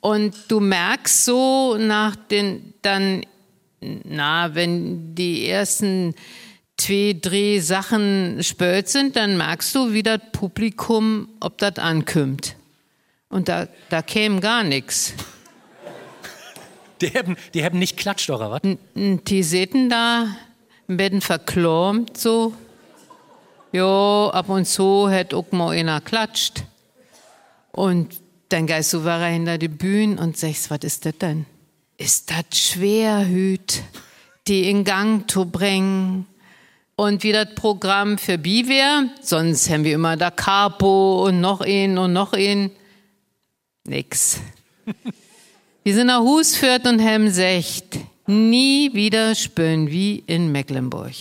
[0.00, 3.26] und du merkst so nach den, dann,
[3.80, 6.14] na, wenn die ersten
[6.76, 12.56] zwei, drei Sachen spät sind, dann merkst du, wie das Publikum, ob das ankommt.
[13.28, 15.14] Und da, da käme gar nichts.
[17.00, 18.60] Die haben, die haben nicht klatscht, oder was?
[18.94, 20.36] Die sitzen da,
[20.86, 22.54] bisschen verklommt so.
[23.72, 26.64] Jo, ab und zu hat auch mal einer klatscht.
[27.72, 31.46] Und dann gehst du wieder hinter die Bühne und sagst, was ist das denn?
[31.96, 33.82] Ist das schwer, Hüt,
[34.46, 36.26] die in Gang zu bringen?
[36.96, 41.60] Und wie das Programm für Bi wär, sonst haben wir immer da Capo und noch
[41.60, 42.70] einen und noch einen.
[43.86, 44.40] Nix.
[45.84, 51.12] Wir sind nach Husfürth und haben gesagt, nie wieder spüren wie in Mecklenburg.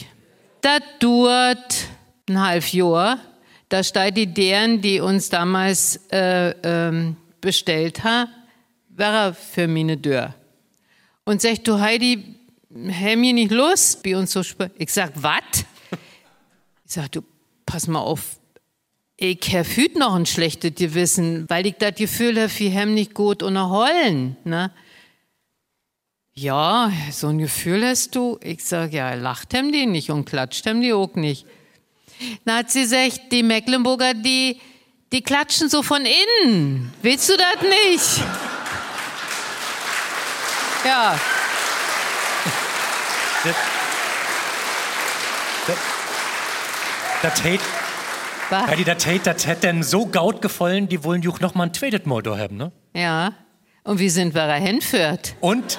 [0.61, 1.87] Das dauert
[2.29, 3.19] ein halb Jahr.
[3.67, 8.31] Da steht die deren, die uns damals äh, ähm, bestellt haben,
[8.87, 10.33] wäre für meine Tür.
[11.25, 12.23] Und sagt, du Heidi,
[12.75, 14.71] haben wir nicht Lust, bei uns zu spielen?
[14.77, 15.65] Ich sag, was?
[16.85, 17.21] Ich sag, du,
[17.65, 18.39] pass mal auf,
[19.15, 23.13] ich hab hüt noch ein schlechtes Gewissen, weil ich das Gefühl habe, wir haben nicht
[23.13, 24.71] gut unterholen, ne?
[26.35, 28.39] Ja, so ein Gefühl hast du.
[28.41, 31.45] Ich sag, ja, lacht hem die nicht und klatscht hem die auch nicht.
[32.43, 34.59] Na sie gesagt, die Mecklenburger, die,
[35.11, 36.91] die klatschen so von innen.
[37.03, 38.25] Willst du das nicht?
[40.85, 41.19] Ja.
[47.21, 47.59] Das hätt,
[48.49, 48.67] Was?
[48.67, 51.73] Heidi, das hätt, das hätt denn so gaut gefallen, die wollen juch noch mal ein
[51.73, 52.71] zweites Mal da haben, ne?
[52.95, 53.33] Ja.
[53.83, 55.35] Und wie sind wir da hinführt?
[55.41, 55.77] Und?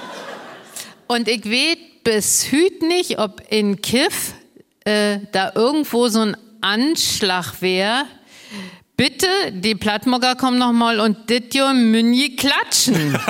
[1.07, 4.35] Und ich weiß bis hüt nicht, ob in Kiff
[4.85, 8.05] äh, da irgendwo so ein Anschlag wäre.
[8.97, 13.19] Bitte, die Plattmogger kommen noch mal und dit jo Münje klatschen.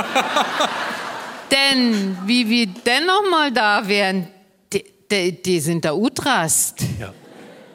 [1.51, 4.29] denn wie wir denn noch mal da wären,
[4.73, 6.81] die, die, die sind da utrast.
[7.01, 7.13] Ja.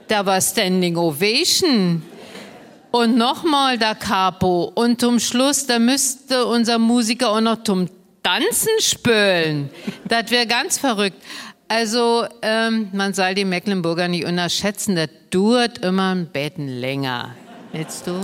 [0.07, 2.03] Da war Standing Ovation.
[2.91, 4.71] Und nochmal da Capo.
[4.73, 7.87] Und zum Schluss, da müsste unser Musiker auch noch zum
[8.23, 9.69] Tanzen spülen.
[10.05, 11.21] Das wäre ganz verrückt.
[11.67, 17.35] Also, ähm, man soll die Mecklenburger nicht unterschätzen, das dauert immer ein Betten länger.
[17.71, 18.19] Willst du?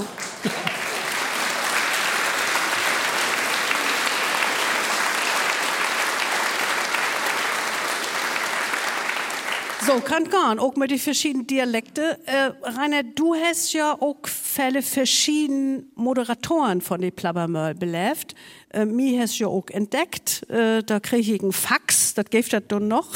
[9.85, 12.15] So, kann gehen, auch mit den verschiedenen Dialekten.
[12.25, 18.33] Äh, Rainer, du hast ja auch viele verschiedene Moderatoren von den Plabbermöll belebt.
[18.73, 22.63] Äh, mir hast ja auch entdeckt, äh, da kriege ich einen Fax, das gibt das
[22.67, 23.09] dann noch.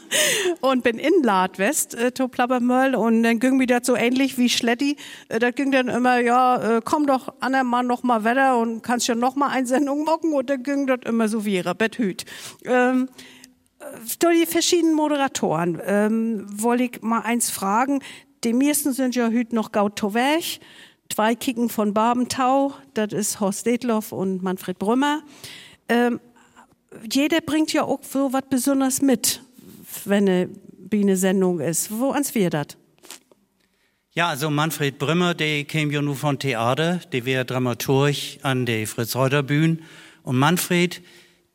[0.62, 4.48] und bin in Ladwest, äh, to Plabbermöll, und dann ging mir das so ähnlich wie
[4.48, 4.96] Schletti.
[5.28, 9.06] Äh, da ging dann immer, ja, äh, komm doch andermal noch mal weiter und kannst
[9.06, 12.24] ja noch mal eine Sendung machen, und dann ging das immer so wie ihre Betthüt.
[12.64, 13.10] Ähm,
[14.18, 18.00] durch die verschiedenen Moderatoren ähm, wollte ich mal eins fragen.
[18.44, 20.00] Die meisten sind ja heute noch gaut.
[21.08, 25.22] Zwei Kicken von Barbentau, das ist Horst Detloff und Manfred Brümmer.
[25.88, 26.20] Ähm,
[27.12, 29.40] jeder bringt ja auch so was Besonderes mit,
[30.04, 31.90] wenn eine Biene-Sendung ist.
[31.90, 32.66] Wo ans wir das?
[34.12, 38.86] Ja, also Manfred Brümmer, der käme ja nur von Theater, der wäre Dramaturg an der
[38.86, 39.78] Fritz-Reuter-Bühne.
[40.22, 41.02] Und Manfred,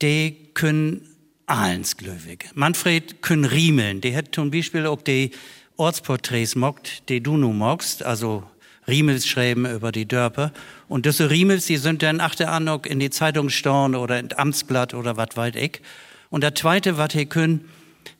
[0.01, 1.07] der können
[1.51, 2.49] Ahlens glöwig.
[2.53, 4.01] Manfred können riemeln.
[4.01, 5.31] Der hat zum Beispiel auch die
[5.77, 8.43] Ortsporträts mockt, die du nu mockst, also
[8.87, 10.53] Riemels schreiben über die Dörper.
[10.87, 14.93] Und diese Riemels, die sind dann achter an in die Zeitung storn oder in Amtsblatt
[14.93, 15.81] oder wat weit ich.
[16.29, 17.65] Und der zweite, wat he können,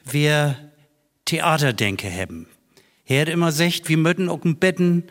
[0.04, 0.58] wir
[1.26, 2.48] Theaterdenke haben.
[3.06, 5.04] Er hat immer gesagt, wir möchten auch ein Betten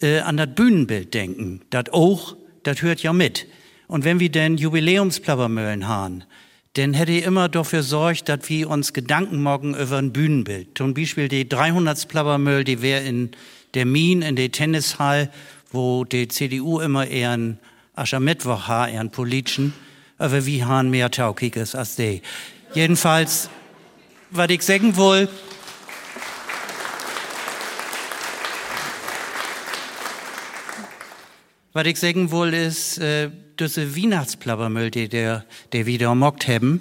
[0.00, 1.62] äh, an das Bühnenbild denken.
[1.70, 3.46] Das auch, das hört ja mit.
[3.88, 6.24] Und wenn wir denn Jubiläumsplappermöhlen haben,
[6.74, 10.68] dann hätte ich immer dafür sorgt, dass wir uns Gedanken machen über ein Bühnenbild.
[10.76, 13.32] Zum Beispiel die 300 Plappermüll, die wäre in
[13.74, 15.30] der Min, in der Tennishall,
[15.70, 17.58] wo die CDU immer eher ein
[17.94, 19.74] Aschermittwoch hat, eher ein politischen,
[20.16, 22.22] aber wir haben mehr Taukiges als die.
[22.72, 23.50] Jedenfalls,
[24.30, 25.28] was ich sagen will,
[31.74, 36.80] was ich sagen will, ist, äh, diese Weihnachtsplappermüll, die der, der wieder mockt haben,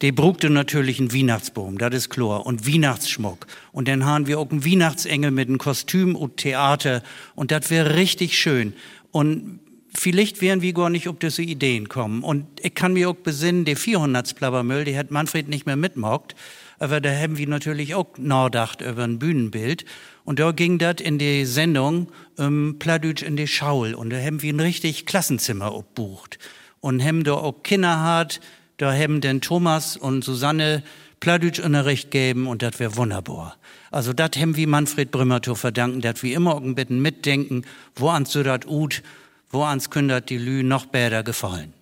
[0.00, 3.46] der brugte natürlich einen Weihnachtsbaum, das ist klar, und Weihnachtsschmuck.
[3.72, 7.02] Und dann haben wir auch einen Weihnachtsengel mit einem Kostüm und Theater,
[7.34, 8.72] und das wäre richtig schön.
[9.10, 9.60] Und
[9.94, 12.22] vielleicht wären wir gar nicht auf diese Ideen kommen.
[12.22, 16.34] Und ich kann mir auch besinnen, der 400 Plappermüll, die hat Manfred nicht mehr mitmockt,
[16.78, 19.84] aber da haben wir natürlich auch nachgedacht über ein Bühnenbild.
[20.24, 23.94] Und da ging das in die Sendung ähm, Pladütsch in die Schaul.
[23.94, 26.38] Und da haben wir ein richtig Klassenzimmer obbucht.
[26.80, 28.40] Und haben da auch Kinder hat,
[28.78, 30.82] da haben denn Thomas und Susanne
[31.20, 33.58] Pladütsch-Unterricht geben und das wäre wunderbar.
[33.90, 38.08] Also das haben wir Manfred Brümmer zu verdanken, dass wir immer ein bisschen mitdenken, wo
[38.08, 39.02] ans so dat ut,
[39.50, 41.74] wo ans kündert die Lü noch besser gefallen.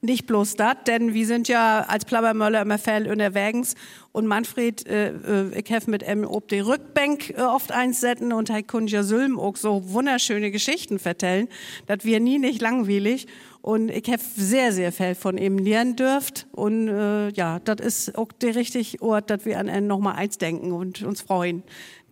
[0.00, 3.74] Nicht bloß das, denn wir sind ja als Plabbermöller immer Fell unterwegs
[4.12, 8.48] und Manfred, äh, äh, ich habe mit ihm ob die Rückbank äh, oft einsetzen und
[8.48, 11.48] er kann ja Sülm auch so wunderschöne Geschichten vertellen,
[11.88, 13.26] dass wir nie nicht langweilig
[13.60, 18.16] und ich habe sehr, sehr viel von ihm lernen dürft und äh, ja, das ist
[18.16, 21.64] auch der richtige Ort, dass wir an ihn nochmal eins denken und uns freuen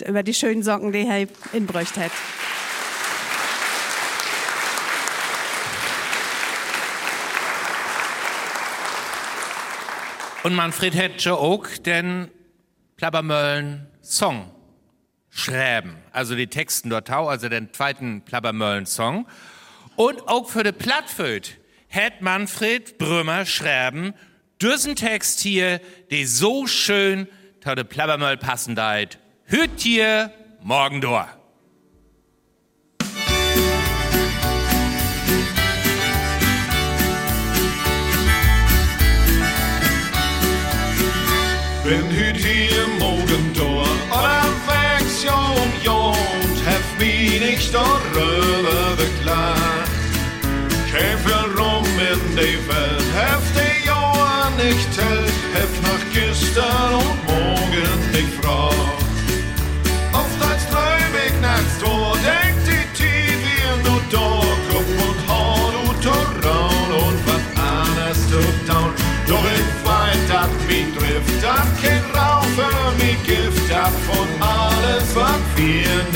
[0.04, 2.11] über die schönen Socken, die er in Brücht hat.
[10.46, 12.30] Und Manfred hätte auch den
[12.94, 14.48] Plabbermöllen Song
[15.28, 15.96] schreiben.
[16.12, 19.26] Also die Texten dort tau, also den zweiten Plabbermöllen Song.
[19.96, 24.14] Und auch für die Plattföd hätte Manfred Brümmer schreiben,
[24.62, 25.80] diesen Text hier,
[26.12, 27.26] die so schön
[27.61, 29.18] zu de Plabbermöll passen deit.
[29.46, 30.32] Hüt hier
[30.62, 31.28] morgen door.
[41.90, 42.36] Bin hüt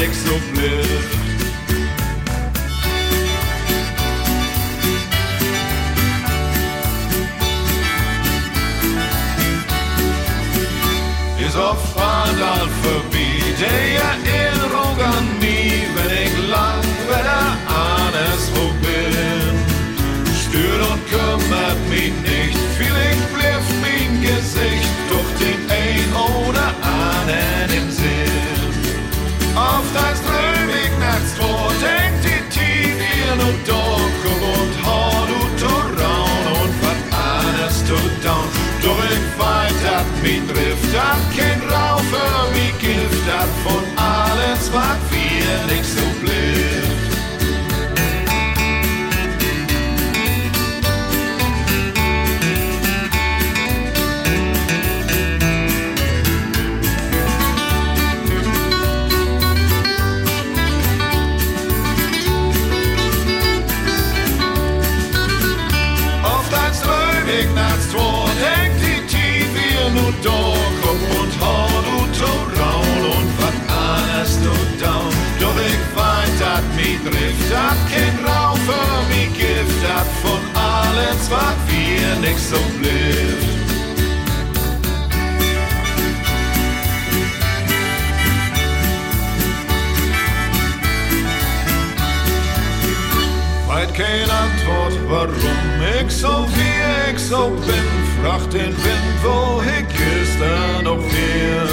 [0.01, 1.19] wir nix so blifft.
[11.47, 13.11] Is auf Fahrdal vorbei,
[13.59, 13.90] die Erinnerung
[94.01, 95.61] kein Antwort, warum
[96.01, 97.89] ich so wie ich so bin.
[98.23, 101.69] Frag den Wind, wo ich gestern noch wär.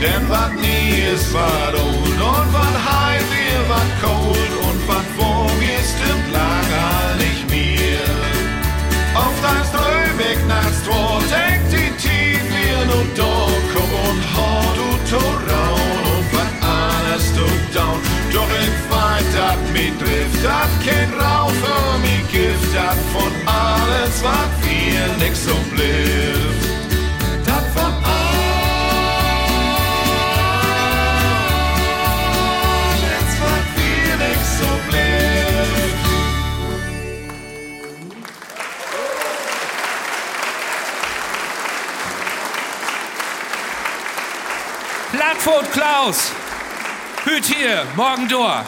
[0.00, 4.61] Denn wat nie ist, wat old und wat heim wir, wat cold
[19.82, 25.54] dat mi trifft, dat kein Raufer, mi Gift, dat von alles, wat wir nix so
[25.70, 26.62] blöd.
[27.44, 28.12] Dat alles,
[33.40, 34.70] wat wir nix so.
[45.10, 46.32] Plattfurt Klaus.
[47.24, 48.64] Hüt hier, morgen door.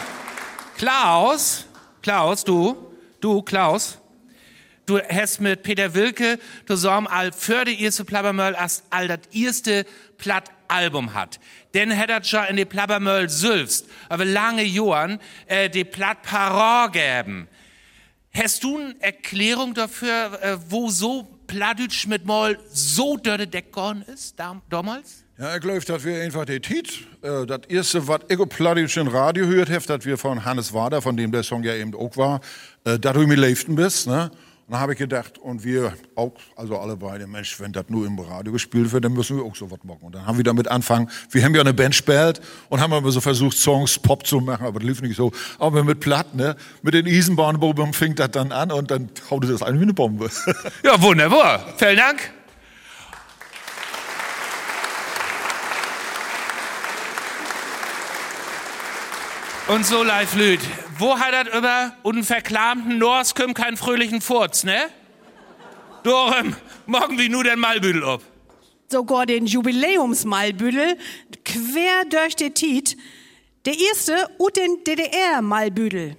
[0.77, 1.67] Klaus,
[2.01, 2.75] Klaus, du,
[3.21, 3.97] du, Klaus,
[4.85, 8.05] du hast mit Peter Wilke zusammen all für die erste
[8.57, 9.85] als all das erste
[10.17, 11.39] Plattalbum hat.
[11.73, 16.91] Denn hätt er schon in die Plabbermöll sülfst, aber lange Jahren, äh, die Platt Paror
[16.91, 17.47] geben.
[18.33, 24.37] Hast du eine Erklärung dafür, äh, wo so Plattdütsch mit Moll so dörte Deckgorn ist,
[24.37, 25.24] dam damals?
[25.37, 29.09] Ja, ich glaube, dass wir einfach die Tit, äh, das erste, was ich pladisch im
[29.09, 32.15] Radio hört habe, dass wir von Hannes Wader, von dem der Song ja eben auch
[32.15, 32.39] war,
[32.85, 34.31] äh, dass du mir leiften bist, ne?
[34.67, 38.07] Und dann habe ich gedacht, und wir auch, also alle beide, Mensch, wenn das nur
[38.07, 39.99] im Radio gespielt wird, dann müssen wir auch so was machen.
[40.03, 43.11] Und dann haben wir damit angefangen, wir haben ja eine Band gespielt und haben aber
[43.11, 45.33] so versucht, Songs Pop zu machen, aber das lief nicht so.
[45.59, 46.55] Aber mit Platt, ne?
[46.81, 50.29] Mit den Eisenbahnbomben fing das dann an und dann haute das an wie eine Bombe.
[50.83, 51.73] Ja, wunderbar.
[51.77, 52.31] Vielen Dank.
[59.67, 60.59] Und so live Lüd.
[60.99, 64.89] Wo hat er über einen verklamten Norsküm keinen fröhlichen Furz, ne?
[66.03, 66.55] Dorem,
[66.85, 68.21] morgen wie nur den Malbüdel ob.
[68.91, 70.97] sogar den Jubiläumsmalbüdel
[71.43, 72.95] quer durch die Tiet.
[73.65, 76.15] Der erste und den DDR-Malbüdel.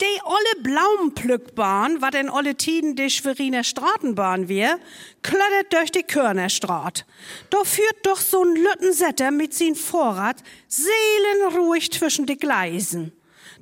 [0.00, 4.80] Die olle Blaumplückbahn, wat in olle Tiden die Schweriner Straßenbahn wär,
[5.22, 7.06] klottert durch die Körnerstraat.
[7.50, 13.12] Da führt doch so'n Lüttensetter mit sin Vorrat seelenruhig zwischen die Gleisen.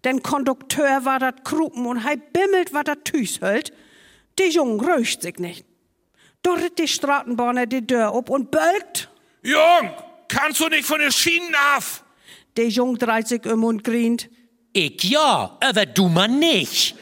[0.07, 3.75] Den Kondukteur war dat Krupen und hei bimmelt, wat dat Tüs hölt.
[4.39, 5.67] Die Jung röcht sich nicht.
[6.43, 9.11] Dort die Straßenbahner die Tür ob und bölkt.
[9.43, 9.91] Jung,
[10.29, 12.03] kannst du nicht von den Schienen af?
[12.57, 14.31] Der Jung dreht sich um und grient.
[14.75, 16.95] Ich ja, aber du mal nicht.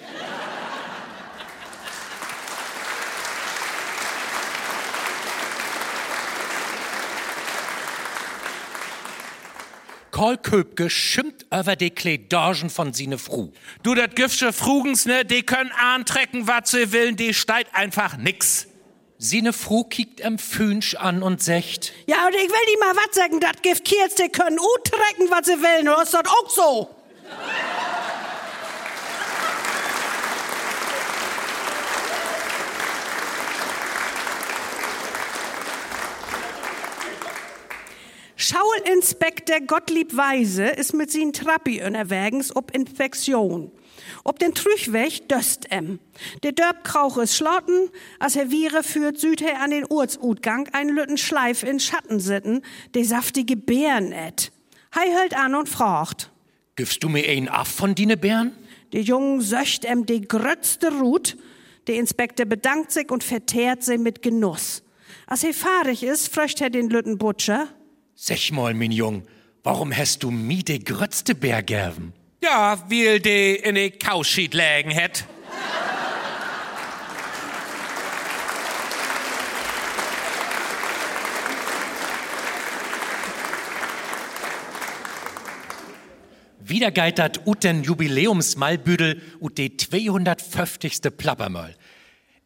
[10.10, 13.52] Karl Köpke schimpft über die Kledagen von sine Fru.
[13.84, 18.66] Du, dat Giftsche Frugens, ne, die können antrecken, wat sie willen, die steigt einfach nix.
[19.16, 21.92] Sine Fru kickt em Fünsch an und secht.
[22.06, 25.46] Ja, und ich will die mal wat sagen, dat Gift Kiels, die können utrecken, was
[25.46, 26.99] sie wollen, oder ist das auch so?
[38.50, 43.70] Schaulinspektor Gottlieb Weise ist mit sin Trappi unterwegs ob Infektion.
[44.24, 46.00] Ob den Trüchweg döst em.
[46.42, 51.62] Der Dörbkrauch ist schlotten, als er Viere führt Südher an den Urzutgang einen Lütten Schleif
[51.62, 52.62] in Schatten sitten,
[52.94, 54.50] de saftige Bären et.
[54.96, 56.32] Hei hält an und fragt.
[56.80, 58.52] Gibst du mir ein ab von dine Bären?
[58.94, 61.36] Der Jung söcht em de grötzte Rut.
[61.86, 64.82] Der Inspektor bedankt sich und vertehrt sie mit Genuss.
[65.26, 67.68] Als er fahrig ist, fröcht er den Lütten Butcher.
[68.14, 69.24] Sech mal, mein Jung,
[69.62, 72.14] warum hast du mi de grötzte Bär gerven?
[72.42, 75.26] Ja, weil die in die Kauschied lägen hätt.
[86.70, 91.00] Wieder geitert ut den Jubiläumsmalbüdel ut de 250.
[91.16, 91.74] Plappermöll.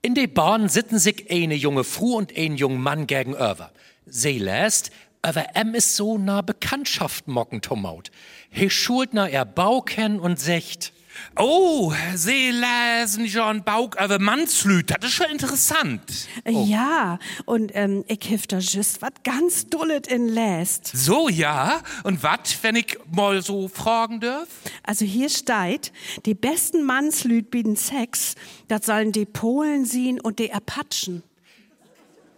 [0.01, 3.71] In de Bahn sitten sich eine junge Frau und ein junger Mann gegenüber.
[4.07, 8.11] Sie lässt, aber em ist so na Bekanntschaft mocken Tomaut.
[8.49, 10.95] He schult na er Bau kennen und secht.
[11.37, 14.91] Oh, sie lesen schon Bauch über Mannslüt.
[14.91, 16.01] Das ist schon interessant.
[16.47, 20.87] Ja, und ähm, ich hef da just was ganz Dullet in läst.
[20.97, 21.83] So, ja.
[22.05, 24.49] Und wat, wenn ich mal so fragen darf?
[24.83, 25.93] Also hier steht,
[26.27, 28.35] die besten Mannslüt bieten Sex,
[28.69, 31.23] das sollen die Polen sehen und die Apachen.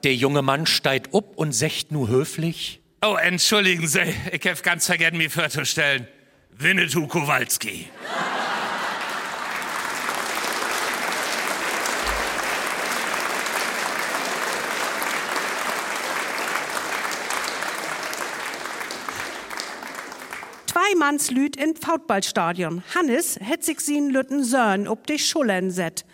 [0.05, 2.81] Der junge Mann steigt up und secht nu höflich.
[3.05, 6.09] Oh, entschuldigen Sie, ich hab ganz vergessen, mich vorzustellen.
[6.59, 7.89] Winnetou Kowalski.
[20.87, 22.83] Zwei Mannslüt in Foutballstadion.
[22.95, 26.05] Hannes het sich sin Lütten Sörn ob die Schultern set.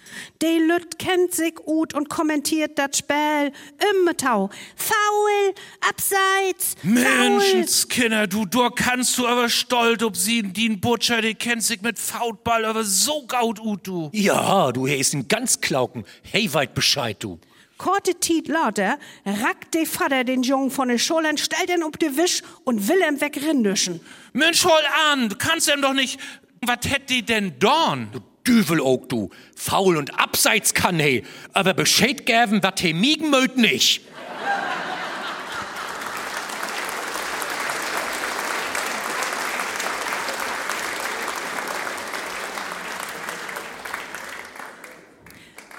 [0.40, 3.52] De Lütt kennt sich gut und kommentiert dat Spiel
[3.90, 4.50] immer tau.
[4.76, 5.54] Foul,
[5.88, 6.92] abseits, Foul.
[6.92, 11.82] Menschenskinder, du, du kannst du aber stolz ob sie, die ein Butcher, die kennt sich
[11.82, 14.10] mit Fautball, aber so gaut ut, du.
[14.12, 16.04] Ja, du hast ihn ganz klauken.
[16.22, 17.38] Hey, weit Bescheid, du.
[17.82, 22.16] Korte Tiet later rackt de Vater den Jungen von de Schultern, stellt ihn ob de
[22.16, 23.98] Wisch und will ihm wegrindischen.
[24.32, 24.80] Mensch, hol
[25.10, 26.20] an, du kannst ihm doch nicht.
[26.60, 28.08] Was hätt die denn dorn?
[28.12, 29.30] Du Düvel auch, du.
[29.56, 34.02] Faul und abseits kann he, aber Bescheid gäben, wat he miegen mögt nicht.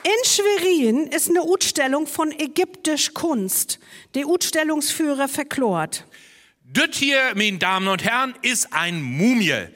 [0.06, 3.80] In Schwerin ist eine Utstellung von ägyptisch Kunst.
[4.16, 6.06] Der Utstellungsführer verklort.
[6.66, 9.68] Das hier, meine Damen und Herren, ist ein Mumie.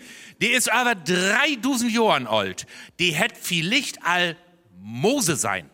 [0.41, 2.65] Die ist aber 3000 Jahren alt.
[2.99, 4.36] Die hätt vielleicht all
[4.78, 5.69] Mose sein.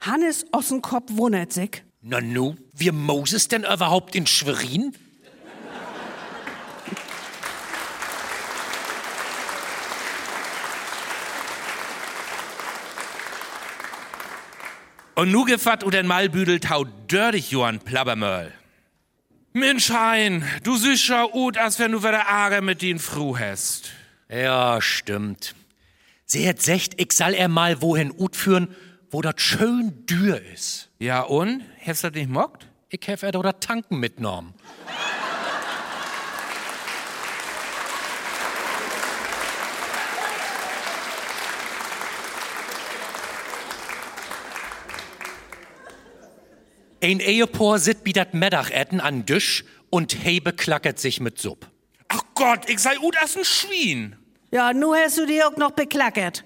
[0.00, 1.82] Hannes Ossenkopf wundert sich.
[2.00, 4.94] Na nu, wir Moses denn überhaupt in Schwerin?
[15.18, 18.52] Und nu gefat u den Malbüdel tau dördig Johann Plabbermöll.
[19.52, 23.90] Mensch Hein, du schon ut, als wenn du wieder Aare mit den Fru hast.
[24.28, 25.56] Ja, stimmt.
[26.24, 28.68] Sie hat secht, ich soll er mal wohin ut führen,
[29.10, 30.88] wo dat schön dür ist.
[31.00, 31.62] Ja und?
[31.84, 32.68] Hast du das nicht mockt?
[32.88, 34.54] Ich hef er dat Tanken mitgenommen.
[47.00, 51.68] Ein Ehepaar sit bi dat Mittagessen an Tisch und he beklackert sich mit Supp.
[52.08, 54.16] Ach Gott, ich sei ut as ein Schwein.
[54.50, 56.44] Ja, nu hast du dir auch noch beklackert.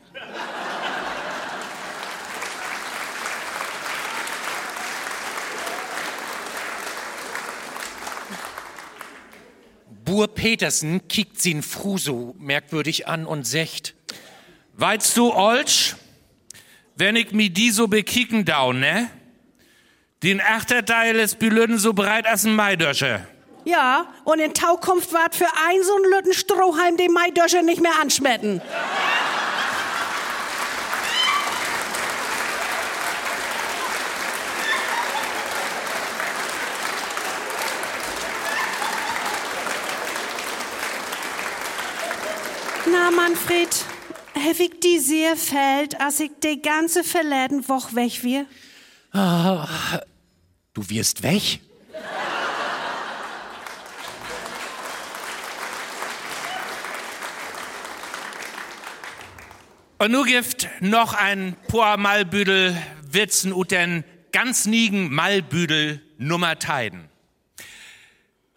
[10.04, 13.94] Bur Petersen kickt sin Fru so merkwürdig an und secht.
[14.74, 15.96] Weißt du, Olsch,
[16.96, 19.08] wenn ich mi die so bekicken dau, ne?
[20.22, 23.26] Den Achterteil ist Bülöden so breit als ein Maidösche.
[23.64, 27.92] Ja, und in Taukunft wart für ein so ein Lütten Strohhalm den Maidösche nicht mehr
[28.00, 28.62] anschmetten.
[42.86, 43.68] Na, Manfred,
[44.36, 48.46] hab ich die sehr fällt, als ich die ganze verleden Woche weg wir?
[50.74, 51.60] Du wirst weg?
[59.98, 64.02] Und nu gibt noch ein paar Malbüdel Witzen und den
[64.32, 67.10] ganz nigen Malbüdel Nummer Teiden.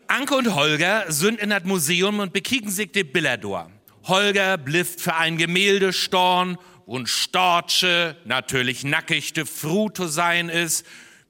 [0.07, 3.67] Anke und Holger sind in das Museum und bekicken sich die Bilder durch.
[4.05, 10.85] Holger blifft für ein Gemälde storn und Storche, natürlich nackigte Fru zu sein ist,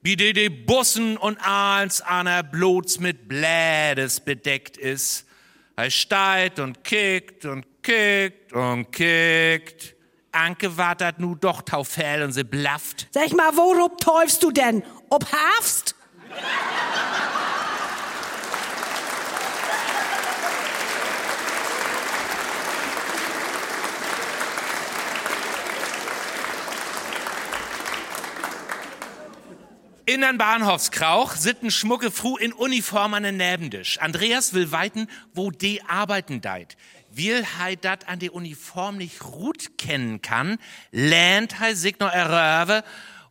[0.05, 5.25] wie die die Bussen und Aals aner bloß mit Blädes bedeckt ist.
[5.75, 9.95] Er steigt und kickt und kickt und kickt.
[10.31, 13.07] Anke wartet nu doch taufell und sie blafft.
[13.09, 14.83] Sag mal, worup täufst du denn?
[15.09, 15.95] Ob Hafst?
[30.07, 33.99] In den Bahnhofskrauch sitten schmucke Fru in Uniform an den Nebentisch.
[33.99, 36.77] Andreas will weiten, wo die arbeiten deit.
[37.09, 40.59] Weil er dat an die Uniform nicht gut kennen kann,
[40.91, 42.83] lernt er sich noch erröve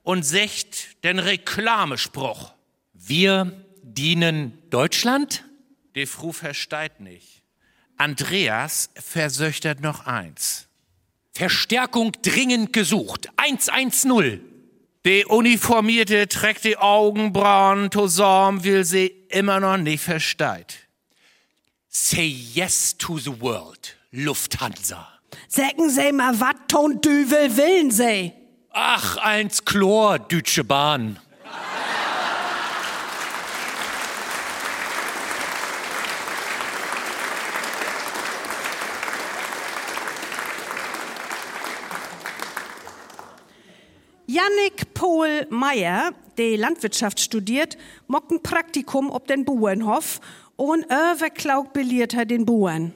[0.02, 2.54] und sagt den Reklamespruch.
[2.92, 3.52] Wir
[3.82, 5.44] dienen Deutschland?
[5.94, 7.42] Die Fru versteht nicht.
[7.98, 10.66] Andreas versöchtert noch eins.
[11.30, 13.28] Verstärkung dringend gesucht.
[13.36, 14.53] 110.
[15.06, 20.88] Die Uniformierte trägt die Augenbrauen zusammen, will sie immer noch nicht versteht.
[21.90, 25.06] Say yes to the world, Lufthansa.
[25.46, 28.32] Sägen Sie mal, wat ton Düvel willen Sie?
[28.70, 31.18] Ach, eins Chlor, Deutsche Bahn.
[44.26, 47.76] Jannik Pohl Meyer, der Landwirtschaft studiert,
[48.06, 50.20] mockt ein Praktikum ob den Bauernhof
[50.56, 52.92] und overklaug beliert er den Bauern.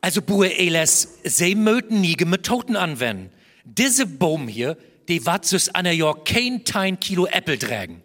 [0.00, 3.30] Also, Bue Eles, sie möten nie Methoden anwenden.
[3.64, 4.76] Diese Baum hier,
[5.08, 8.02] die wat süß an der Jahr kein tein Kilo Äpfel tragen.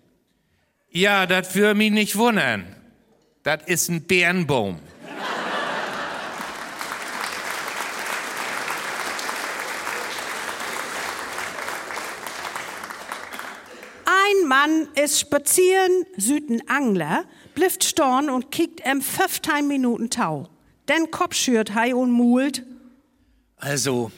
[0.89, 2.65] Ja, das würde mich nicht wundern.
[3.43, 4.79] Das ist ein Bärenbaum.
[14.05, 17.23] Ein Mann ist spazieren, süden Angler,
[17.55, 20.49] blifft storn und kickt em 15 Minuten Tau.
[20.89, 22.65] Den Kopf schürt hei und mult.
[23.55, 24.11] Also,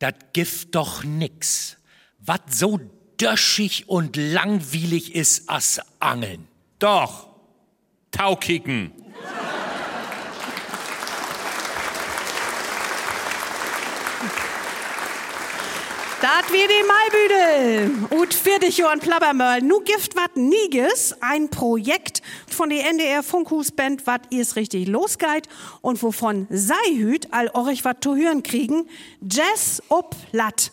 [0.00, 1.76] dat gibt doch nix,
[2.18, 2.80] wat so
[3.20, 6.48] döschig und langweilig ist as Angeln.
[6.80, 7.28] Doch,
[8.10, 8.90] Taukicken.
[16.28, 18.18] Dat wie die Maibüdel.
[18.20, 19.62] Ut fertig Johann Plabbermöll.
[19.62, 25.48] Nu gift wat Niges, ein Projekt von der NDR Funkhusband, wat ihr's richtig losgeht
[25.80, 28.90] und wovon Seihüt all orich wat zu hören kriegen.
[29.22, 30.72] Jazz ob Latt.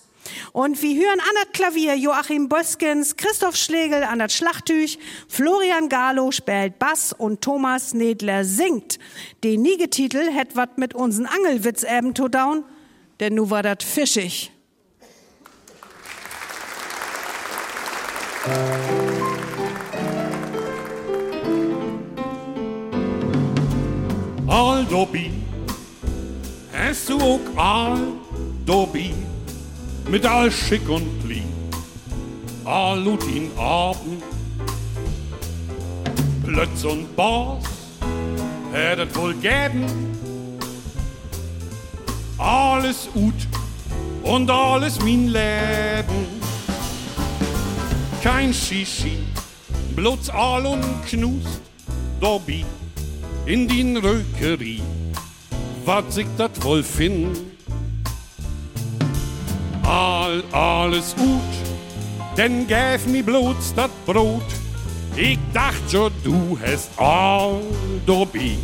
[0.51, 4.99] Und wir hören an das Klavier Joachim Böskens, Christoph Schlegel an das Schlachttüch,
[5.29, 8.99] Florian Galo spielt Bass und Thomas Nedler singt.
[9.45, 12.65] Den Niegetitel hätt wat mit unseren Angelwitz eben to down,
[13.21, 14.51] denn nu war dat fischig.
[24.47, 25.31] Aldobi,
[26.71, 29.15] hast du auch Aldobi,
[30.11, 31.41] mit all Schick und Lieb,
[32.65, 34.21] Alutin Abend,
[36.45, 37.63] Plötz und Boss,
[38.71, 39.87] hättet wohl geben,
[42.37, 43.47] alles gut
[44.21, 46.44] und alles mein Leben.
[48.25, 49.19] Kein Shishi,
[49.95, 51.61] bloß all und knust,
[52.19, 52.65] Dobi,
[53.45, 54.81] in din Rökerie,
[55.85, 57.37] wat sich dat wohl find?
[59.83, 61.53] All, alles gut,
[62.35, 64.41] denn gäf mi bloß dat Brot.
[65.15, 67.61] Ich dacht jo, du hast all
[68.07, 68.57] dobi.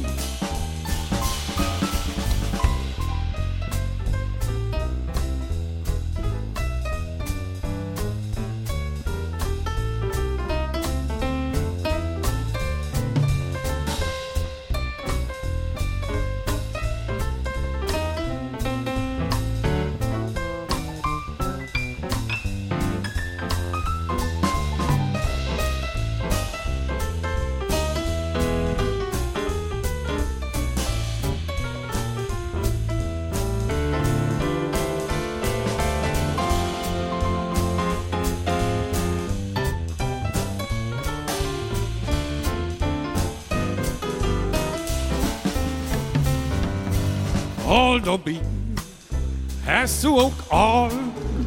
[49.91, 50.91] Hast du auch all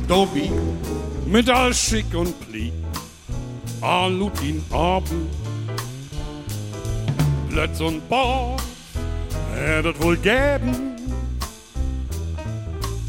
[0.07, 0.51] dobi,
[1.27, 2.73] mit all Schick und Pli,
[3.81, 5.31] all Lutin Abend,
[7.49, 8.63] Plötz und Bord,
[9.55, 10.97] hättet wohl geben,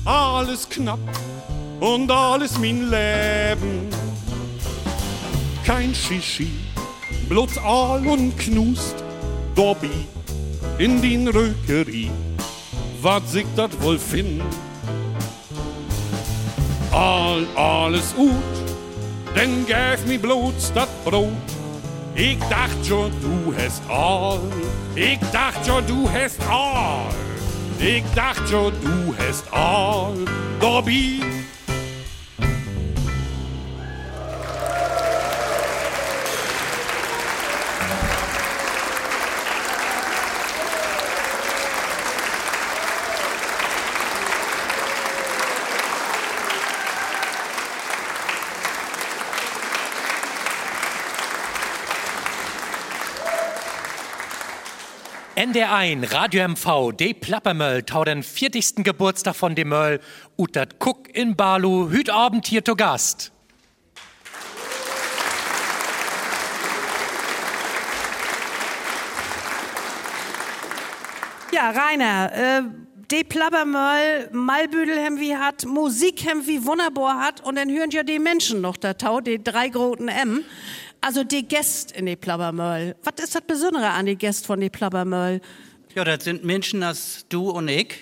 [0.05, 0.99] alles knapp
[1.81, 3.89] und alles mein Leben.
[5.65, 6.51] Kein Shishi,
[7.27, 8.95] bloß all und knust,
[9.53, 10.07] dobi,
[10.77, 12.11] in din Rökerie
[13.01, 14.41] wat sich dat wohl find?
[16.96, 18.32] All, alles gut,
[19.36, 21.28] denn gäf mi bloß dat Brot.
[22.16, 24.39] Ich dacht schon, du hast all,
[24.96, 27.02] ich dacht schon, du hast all,
[27.80, 30.14] ich dacht schon, du hast all,
[30.62, 31.34] Dobby.
[55.46, 58.84] NDR1, Radio MV, de Plappermöll, tau den 40.
[58.84, 60.00] Geburtstag von dem Möll,
[60.38, 63.32] ut Kuck in Balu, hüt Abend hier zu Gast.
[71.52, 72.62] Ja, Rainer, äh,
[73.12, 78.18] de Plappermöll, Malbüdel hem wie hat, Musik wie wunderbar hat und dann hören ja die
[78.18, 80.43] Menschen noch da tau, die drei großen M.
[81.06, 82.95] Also die Gäste in die Plappermöll.
[83.03, 85.39] Was ist das Besondere an die Gäste von die Plappermöll?
[85.93, 87.93] Ja, das sind Menschen, als du und ich,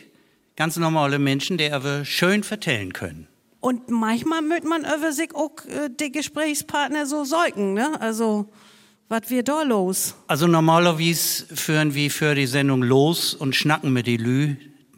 [0.55, 3.27] ganz normale Menschen, die aber schön vertellen können.
[3.59, 7.99] Und manchmal mögt man über sich auch äh, die Gesprächspartner so säugen, ne?
[7.99, 8.49] Also,
[9.09, 10.15] was wir da los?
[10.27, 14.55] Also normalerweise führen wir für die Sendung los und schnacken mit die Lü,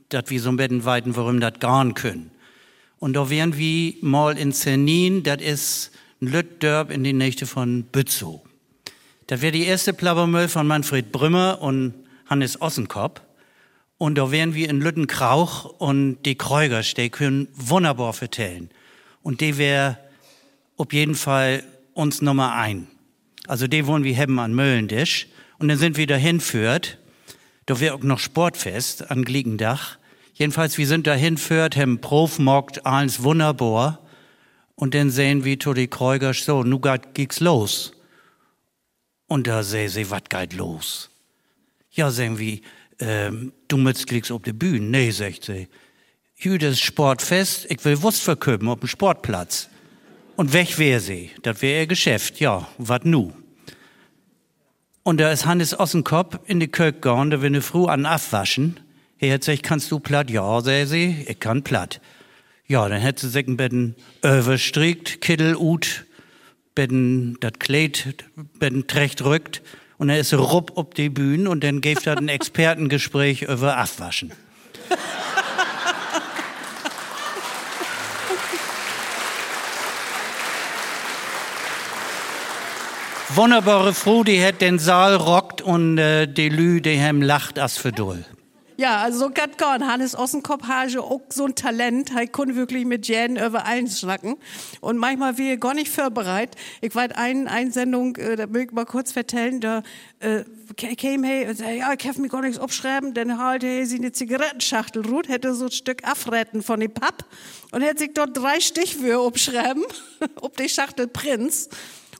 [0.09, 2.29] dass wir so ein bisschen weiten, warum das garen können.
[2.99, 5.91] Und da wären wir mal in Zernin, das ist
[6.27, 8.41] Lüttdörp in die Nächte von Bützow.
[9.27, 11.93] Das wäre die erste Plappermüll von Manfred Brümmer und
[12.27, 13.21] Hannes Ossenkopf.
[13.97, 18.69] Und da wären wir in Lüttenkrauch und die Kräugers, die können wunderbar vertellen.
[19.23, 19.97] Und die wäre
[20.77, 21.63] auf jeden Fall
[21.93, 22.87] uns Nummer ein.
[23.47, 25.27] Also die wollen wir haben an Möllendisch.
[25.57, 26.97] Und dann sind wir dahin führt.
[27.65, 29.97] Da wäre auch noch Sportfest an Gliegendach.
[30.33, 34.04] Jedenfalls, wir sind dahin führt, haben Prof mockt alles wunderbar.
[34.75, 36.79] Und dann sehen wir to die Kräugers so, nu
[37.13, 37.93] geht's los.
[39.27, 41.09] Und da sehen sie, was geht los?
[41.91, 42.59] Ja, sagen wir,
[42.99, 44.85] ähm, du müsst klickst auf die Bühne.
[44.85, 45.67] Nee, sagt sie.
[46.35, 49.69] Hüde ist Sportfest, ich will Wurst verköpen auf dem Sportplatz.
[50.35, 51.31] Und weg wär sie.
[51.43, 52.41] Das wär ihr Geschäft.
[52.41, 53.31] Ja, wat nu?
[55.03, 58.79] Und da ist Hannes Ossenkopf in die Kölk gegangen, da will eine Frau an abwaschen.
[59.19, 60.29] Er hat gesagt, kannst du platt?
[60.29, 62.01] Ja, sag sie, ich kann platt.
[62.67, 66.05] Ja, dann hätte sie bisschen überstrickt, Kittel ut,
[66.73, 68.25] bisschen das Kleid,
[68.59, 69.61] bisschen trecht rückt.
[69.97, 73.77] Und dann ist sie rupp ob die Bühne und dann gibt er ein Expertengespräch über
[73.77, 74.33] Abwaschen.
[83.29, 87.77] Wunderbare Frau, die hat den Saal rockt und äh, die Lü, die hem lacht as
[87.77, 88.25] für doll.
[88.77, 89.87] Ja, also so ganz gern.
[89.87, 92.11] Hannes Ossenkopf habe auch so ein Talent.
[92.13, 94.35] Er kann wirklich mit Jan über allen schnacken.
[94.81, 96.59] Und manchmal wir gar nicht vorbereitet.
[96.81, 99.81] Ich war ein, eine Sendung, äh, da möchte ich mal kurz vertellen, da
[100.19, 100.43] äh,
[100.75, 103.97] käme hey und sagte, ja, ich kann mir gar nichts abschreiben, dann halte er sie
[103.97, 107.23] eine Zigarettenschachtel ruht, hätte so ein Stück afretten von dem Papp
[107.71, 109.83] und hätte sich dort drei Stichwürfe abschreiben,
[110.41, 111.69] ob die Schachtel Prinz.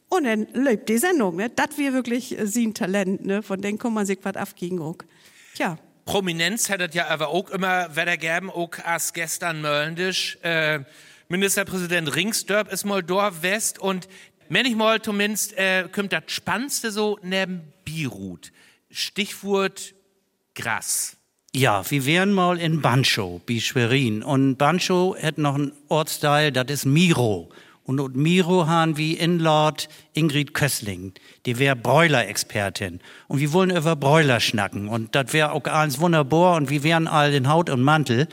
[0.07, 1.49] Und dann lebt die Sendung, ne?
[1.49, 3.43] Das wir wirklich äh, sie ein Talent, ne?
[3.43, 4.99] Von denen kann man sich was abgegen auch.
[5.55, 5.77] Tja.
[6.05, 10.37] Prominenz hättet ja aber auch immer wer gäben, auch als gestern Möllendisch.
[10.43, 10.81] Äh,
[11.27, 14.07] Ministerpräsident Ringsdörp ist mal dort West und
[14.47, 18.51] wenn ich mal zumindest, äh, kommt das Spannendste so neben Beirut.
[18.91, 19.95] Stichwort
[20.53, 21.17] Gras.
[21.55, 24.21] Ja, wir wären mal in Bancho, bei Schwerin.
[24.21, 27.49] Und Bancho hat noch einen Ortsteil, das ist Miro.
[27.85, 31.13] Und und Miro haben wie Inlord Ingrid Kössling,
[31.45, 32.99] die wäre Bräuler-Expertin.
[33.27, 34.87] Und wir wollen über Bräuler schnacken.
[34.87, 36.57] Und das wäre auch alles wunderbar.
[36.57, 38.27] Und wir wären all in Haut und Mantel.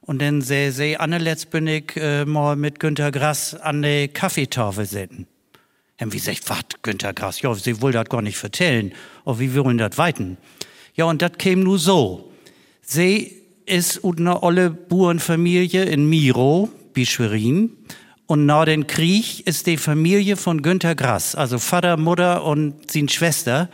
[0.00, 5.26] Und dann seh, seh Anne letztbündig äh, mal mit Günter Grass an die Kaffeetafel sitzen.
[6.00, 7.42] Haben wir gesagt, was, Günter Grass?
[7.42, 8.92] Ja, sie will das gar nicht vertellen.
[9.26, 10.38] Aber wie wollen das weiten?
[10.94, 12.32] Ja, und das käme nur so.
[12.80, 17.72] Sie ist eine olle Burenfamilie in Miro, Bischwerin.
[18.26, 23.08] Und nach dem Krieg ist die Familie von Günter Grass, also Vater, Mutter und seine
[23.08, 23.70] Schwester,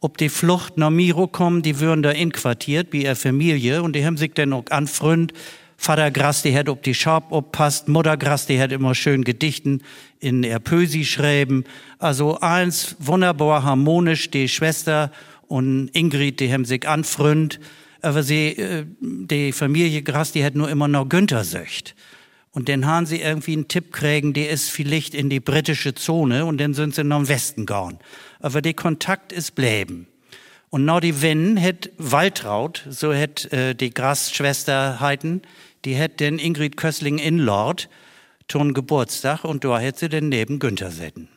[0.00, 4.04] ob die Flucht nach Miro kommen, die würden da inquartiert, bei ihrer Familie, und die
[4.04, 5.32] haben sich dann auch anfreund.
[5.76, 9.82] Vater Grass, die hat ob die Schab oppasst, Mutter Grass, die hat immer schön Gedichten
[10.18, 11.64] in Pösi schreiben.
[11.98, 15.12] Also eins wunderbar harmonisch, die Schwester
[15.46, 17.60] und Ingrid, die haben sich anfreund.
[18.00, 21.94] Aber sie, äh, die Familie Grass, die hat nur immer noch Günther söcht.
[22.52, 26.44] Und dann haben sie irgendwie einen Tipp kriegen, der ist vielleicht in die britische Zone
[26.44, 27.98] und dann sind sie nach dem Westen gegangen.
[28.40, 30.06] Aber der Kontakt ist bleiben.
[30.68, 35.42] Und nach die Wenn hat Waltraud, so hat äh, die Grasschwester heiten,
[35.84, 37.88] die hat den Ingrid Kössling in Lord
[38.48, 41.28] tun Geburtstag und da hat sie den neben Günther setten.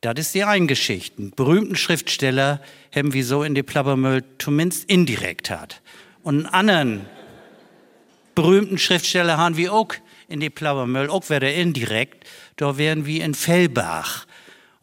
[0.00, 1.30] Das ist die eine Geschichte.
[1.36, 2.60] Berühmten Schriftsteller
[2.94, 5.80] haben wir so in die Plappermüll zumindest indirekt hat.
[6.22, 7.06] Und einen anderen
[8.34, 9.94] berühmten Schriftsteller haben wir auch
[10.32, 12.24] in die Plaubermüll, auch wieder indirekt,
[12.56, 14.26] da wären wir in Fellbach.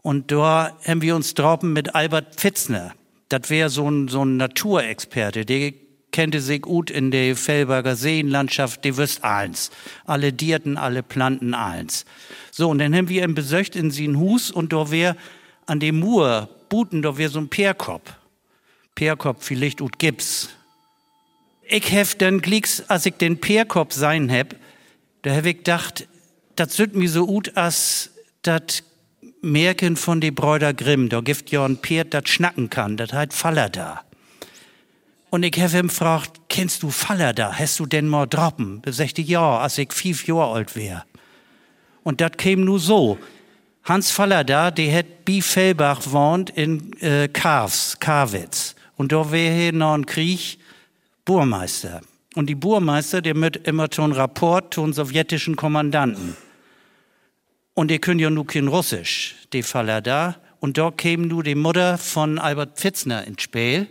[0.02, 2.94] Und da haben wir uns droppen mit Albert Pfitzner.
[3.28, 5.74] Das wäre so ein, so ein Naturexperte, der
[6.12, 9.72] kannte sich gut in der Fellberger Seenlandschaft, die wüsst eins.
[10.06, 12.06] Alle Dierten, alle Planten eins.
[12.52, 15.16] So, und dann haben wir ihn besöcht in sein Hus und da wär
[15.66, 18.02] an dem Mur, Buten, da wär so ein Perkop.
[18.96, 20.50] Peerkopf vielleicht ut Gips.
[21.64, 24.56] Ich hef dann glicks, als ich den Peerkopf sein heb,
[25.22, 26.08] da hab ich gedacht,
[26.56, 28.12] das sind mir so gut, als
[28.42, 28.84] das
[29.42, 31.10] Märchen von de Brüder Grimm.
[31.10, 32.98] Da gibt ja ein Pferd, das schnacken kann.
[32.98, 34.02] Das heißt Faller da.
[35.30, 37.54] Und ich habe ihm gefragt, kennst du Faller da?
[37.54, 38.82] Hast du denn mal droppen?
[38.82, 41.06] Da sagte ja, als ich fünf Jahre alt wär.
[42.04, 43.20] Und das käme nur so.
[43.84, 48.76] Hans Faller da, der hat bi Fellbach wohnt in äh, Kars, Karwitz.
[48.98, 50.60] Und da wär hier noch ein Krieg
[51.26, 52.02] Burmeister.
[52.40, 56.38] Und die Burmeister, der mit immer schon Rapport zu sowjetischen Kommandanten.
[57.74, 60.38] Und die können ja nur kein Russisch, die Faller da.
[60.62, 63.88] Und da käme nur die Mutter von Albert Pfitzner ins Spiel.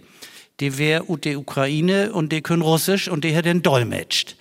[0.60, 4.36] Die wär ut der Ukraine und die können Russisch und die hat den dolmetscht.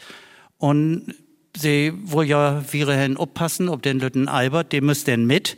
[0.57, 1.13] Und
[1.53, 5.57] sie wohl ja wäre hin aufpassen, ob den Lütten Albert, der müsste denn mit.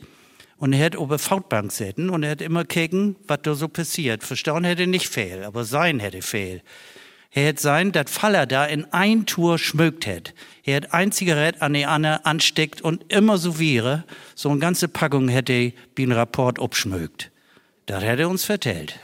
[0.58, 4.24] Und er hat ober Fautbank sitzen und er hat immer kicken, was da so passiert.
[4.24, 6.64] Verstauen hätte nicht fehl, aber sein hätte fehl.
[7.32, 10.34] Er hätte sein, dass Faller da in ein Tour schmückt hätte.
[10.64, 14.04] Er hat ein Zigarett an die andere ansteckt und immer so wäre,
[14.34, 17.32] so eine ganze Packung hätte wie ein Rapport abschmückt.
[17.86, 19.00] Das hätte er uns vertellt.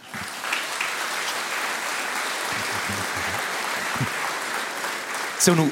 [5.38, 5.69] So, nu,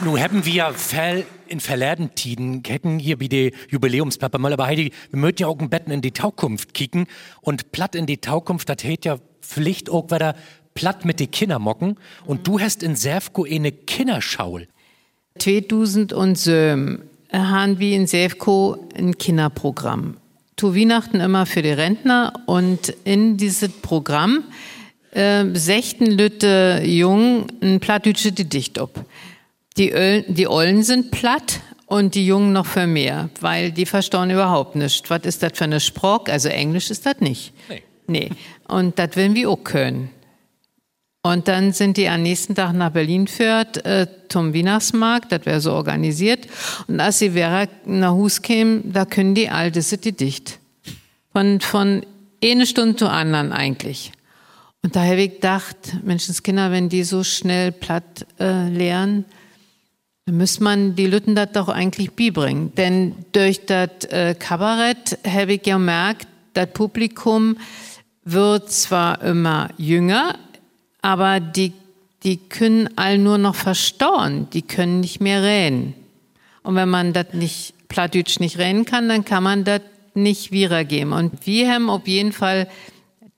[0.00, 4.92] nu haben wir Fell in verleden Tiden kecken hier wie die Jubiläumsplappe mal, aber Heidi,
[5.10, 7.06] wir möchten ja auch ein Betten in die Taukunft kicken
[7.40, 10.34] und platt in die Taukunft, das hält ja Pflicht auch wieder
[10.74, 11.96] platt mit die Kindermocken
[12.26, 14.68] und du hast in Servko eine Kinderschaul.
[15.38, 17.02] 2007
[17.32, 20.16] haben wir in Sevko ein Kinderprogramm.
[20.56, 24.44] Zu Weihnachten immer für die Rentner und in dieses Programm
[25.10, 29.04] äh, sechten Lütte Jung ein plattdütsche Gedicht ob.
[29.76, 34.30] Die, Öl, die Ollen sind platt und die Jungen noch für mehr, weil die verstauen
[34.30, 35.10] überhaupt nicht.
[35.10, 36.28] Was ist das für eine Sprock?
[36.28, 37.52] Also Englisch ist das nicht.
[37.68, 37.82] Nee.
[38.06, 38.30] Nee.
[38.68, 40.10] Und das wollen wir auch können.
[41.26, 45.58] Und dann sind die am nächsten Tag nach Berlin führt, äh, zum Weihnachtsmarkt, das wäre
[45.58, 46.46] so organisiert.
[46.86, 50.58] Und als sie wäre nach Hus kämen, da können die alte City dicht.
[51.32, 52.04] Von, von
[52.44, 54.12] eine Stunde zur anderen eigentlich.
[54.82, 59.24] Und da habe ich gedacht, Menschenskinder, wenn die so schnell platt äh, lernen,
[60.26, 62.74] dann müsste man die Lütten das doch eigentlich beibringen.
[62.74, 67.56] Denn durch das äh, Kabarett habe ich ja gemerkt, das Publikum
[68.24, 70.34] wird zwar immer jünger,
[71.04, 71.74] aber die,
[72.22, 75.92] die können all nur noch verstauen, die können nicht mehr reden.
[76.62, 79.82] Und wenn man das nicht, Plattdeutsch nicht reden kann, dann kann man das
[80.14, 81.12] nicht wiedergeben.
[81.12, 82.68] Und wir haben auf jeden Fall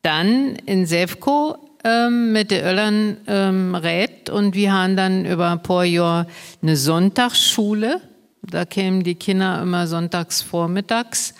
[0.02, 5.62] dann in Sevko ähm, mit den Öllern ähm, rät und wir haben dann über ein
[5.64, 6.28] paar Jahre
[6.62, 8.00] eine Sonntagsschule.
[8.42, 11.34] Da kämen die Kinder immer sonntags vormittags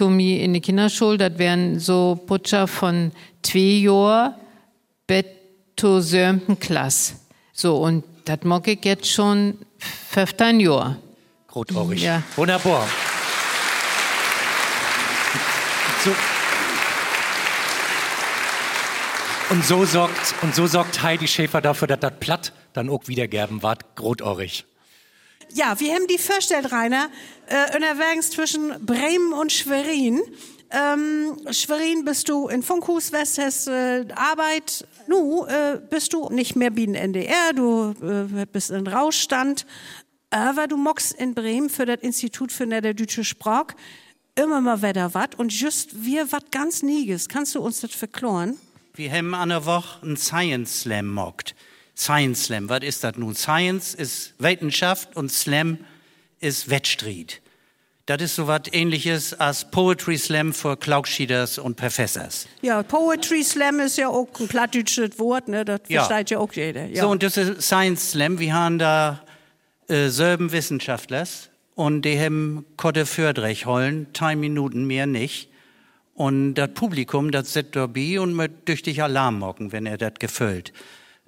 [0.00, 1.18] mir in die Kinderschule.
[1.18, 3.12] Das wären so Putscher von
[3.42, 4.34] zwei Jahren
[5.06, 5.24] bis
[5.80, 7.14] zur siebten Klasse.
[7.54, 9.56] So, und das mag ich jetzt schon
[10.10, 10.96] 15 Jahre.
[11.48, 12.02] Grotohrig.
[12.02, 12.22] Ja.
[12.36, 12.86] Wunderbar.
[16.04, 16.10] So.
[19.48, 23.62] Und so sorgt, und so sorgt Heidi Schäfer dafür, dass das Platt dann auch wiedergerben
[23.62, 24.66] wird, grotohrig.
[25.54, 27.08] Ja, wir haben die Vorstellt, Rainer,
[27.46, 30.20] äh, unterwegs zwischen Bremen und Schwerin.
[30.72, 34.86] Ähm, Schwerin bist du in Funkhus West, äh, Arbeit.
[35.08, 39.66] Nu äh, bist du nicht mehr wie ein NDR, du äh, bist in Rauschstand.
[40.30, 43.74] Aber du mockst in Bremen für das Institut für Niederdeutsche Sprache
[44.36, 47.28] immer mal wieder was und just wir was ganz Nieges.
[47.28, 48.56] Kannst du uns das verkloren?
[48.94, 51.54] Wir haben an der Woche einen Science Slam mockt.
[51.96, 53.34] Science Slam, was ist das nun?
[53.34, 55.78] Science ist Wissenschaft und Slam
[56.38, 57.42] ist Wettstreit.
[58.10, 62.48] Das ist so was ähnliches als Poetry Slam für Klaukschieders und Professors.
[62.60, 65.64] Ja, Poetry Slam ist ja auch ein plattdeutsches Wort, ne?
[65.64, 66.02] Das Ja.
[66.02, 66.86] versteht ja auch jeder.
[66.86, 67.02] Ja.
[67.02, 68.40] So, und das ist Science Slam.
[68.40, 69.22] Wir haben da
[69.86, 71.24] äh, selben Wissenschaftler
[71.76, 75.48] und die haben Kotte Fördrech holen, drei Minuten mehr nicht.
[76.14, 80.72] Und das Publikum, das sitzt dabei und mit tüchtig Alarm mocken, wenn er das gefüllt.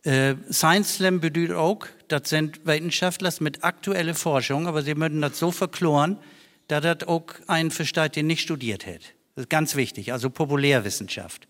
[0.03, 5.39] Äh, Science Slam bedeutet auch, das sind Wissenschaftler mit aktueller Forschung, aber sie müssen das
[5.39, 6.19] so verkloren,
[6.81, 9.15] dass das auch ein versteht, der nicht studiert hat.
[9.35, 11.47] Das ist ganz wichtig, also Populärwissenschaft.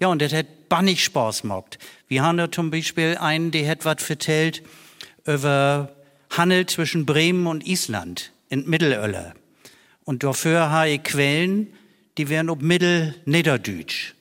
[0.00, 1.78] Ja, und das hat bannig Spaß gemacht.
[2.06, 4.62] Wir haben da zum Beispiel einen, der hat was vertellt
[5.24, 5.94] über
[6.30, 9.34] Handel zwischen Bremen und Island in Mittelöller.
[10.04, 11.68] Und dafür habe ich Quellen,
[12.18, 14.14] die wären ob Mittel-Niederdeutsch.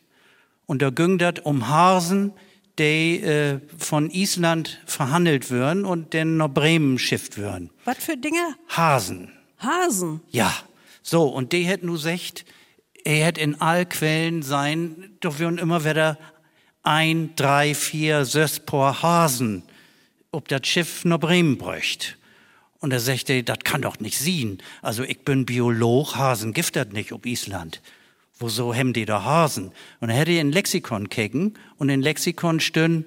[0.68, 2.32] Und da ging das um Hasen,
[2.80, 7.72] die äh, von Island verhandelt würden und dann nach Bremen schifft würden.
[7.84, 8.56] was für Dinge?
[8.70, 9.34] Hasen.
[9.62, 10.22] Hasen.
[10.30, 10.54] Ja,
[11.04, 12.46] so, und die hätt nu gesagt,
[13.04, 16.18] er hätt in all Quellen sein, doch würden immer wieder
[16.84, 19.64] ein, drei, vier, sechs paar Hasen,
[20.32, 22.18] ob das Schiff nach Bremen bräucht.
[22.80, 24.58] Und er sagte, das kann doch nicht sein.
[24.82, 27.82] Also ich bin Biolog, Hasen das nicht ob Island.
[28.40, 29.72] Wieso haben die da Hasen?
[30.00, 33.06] Und er hätte in Lexikon kicken und in Lexikon stehen,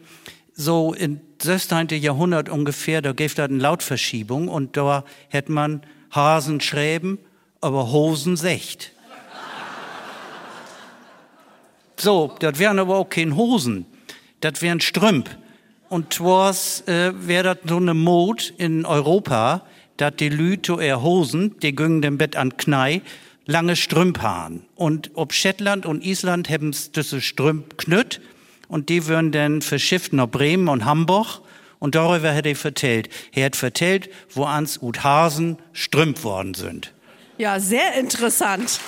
[0.53, 1.89] so in 16.
[1.89, 5.83] Jahrhundert ungefähr, da gibt das eine Lautverschiebung und da hätte man
[6.15, 7.19] Hasen schreiben,
[7.61, 8.93] aber Hosen secht.
[11.97, 13.87] so, das wären aber auch keine Hosen,
[14.41, 15.31] das wären Strümp.
[15.89, 19.63] Und was äh, wäre das so eine Mode in Europa,
[19.97, 23.03] dass die Lüte er Hosen, die gingen dem Bett an Knei,
[23.47, 24.65] lange Strümp haben.
[24.75, 28.21] Und ob Shetland und Island haben diese Strümp knütt
[28.69, 31.41] und die würden dann verschifft nach Bremen und Hamburg
[31.79, 33.09] und darüber hätte er vertellt.
[33.33, 36.93] Er hat vertellt, wo ans Uthasen Strümp worden sind.
[37.39, 38.81] Ja, sehr interessant.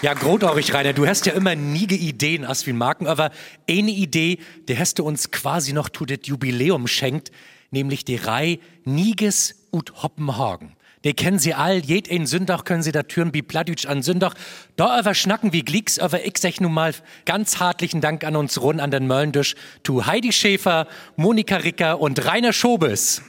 [0.00, 0.92] Ja, großartig, Rainer.
[0.92, 3.32] Du hast ja immer nie Ideen, als wir Marken, aber
[3.68, 7.32] eine Idee, der hast du uns quasi noch zu das Jubiläum schenkt,
[7.72, 10.76] nämlich die Reihe Niges ut Hoppenhagen.
[11.04, 14.34] Die kennen sie all, jeden Sündach können sie da türen wie Plattdeutsch an Sündach.
[14.76, 16.92] Da aber schnacken wie Glicks, aber ich sag nun mal
[17.24, 22.24] ganz hartlichen Dank an uns rund an den Möllendisch, tu Heidi Schäfer, Monika Ricker und
[22.24, 23.22] Rainer Schobes.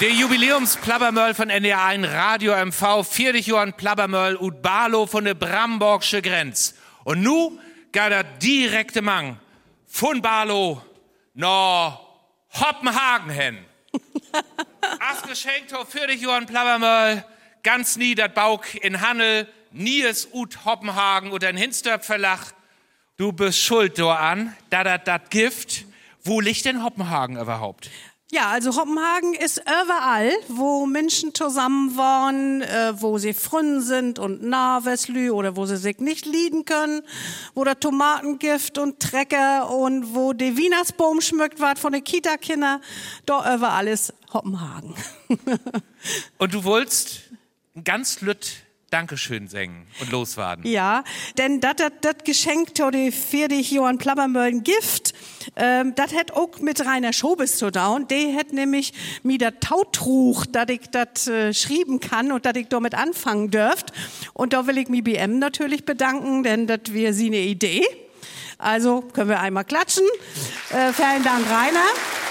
[0.00, 6.22] Der Jubiläumsplabbermöll von NDR 1 Radio MV, 40 Jahren Plabbermöll ut Barlo von der Bramborgsche
[6.22, 6.74] Grenz.
[7.04, 7.60] Und nu
[7.92, 9.38] geht der direkte Mang
[9.86, 10.80] von Barlo
[11.34, 12.00] nach
[12.54, 13.58] Hoppenhagen hin.
[15.00, 17.22] As geschenkt auf 40 Jahren Plabbermöll,
[17.62, 22.52] ganz nie dat Bauk in Handel, nie es ut Hoppenhagen oder ein Hinsterpferlach.
[23.18, 25.84] Du bist schuld do an, da dat dat Gift.
[26.24, 27.90] Wo liegt denn Hoppenhagen überhaupt?
[28.32, 34.44] Ja, also Hoppenhagen ist überall, wo Menschen zusammen waren, äh, wo sie frünn sind und
[34.44, 37.02] Nahweslü oder wo sie sich nicht lieben können,
[37.54, 42.80] wo der Tomatengift und Trecker und wo der Wienersbaum schmückt wird von den Kita-Kinder,
[43.26, 44.94] da überall ist Hoppenhagen.
[46.38, 47.22] Und du wolltest
[47.82, 50.66] ganz lütt Dankeschön singen und loswarten.
[50.66, 51.04] Ja,
[51.38, 51.74] denn das
[52.24, 55.14] Geschenk to die 40 Johann Plabbermöllen Gift,
[55.54, 58.08] ähm, das hat auch mit Rainer Schobes zu tun.
[58.08, 62.66] Der hat nämlich mir das Tautruch, dass ich das äh, schreiben kann und dass ich
[62.68, 63.92] damit anfangen dürft.
[64.34, 67.86] Und da will ich mich BM natürlich bedanken, denn das wäre sie eine Idee.
[68.58, 70.04] Also können wir einmal klatschen.
[70.70, 72.29] Äh, vielen Dank, Rainer.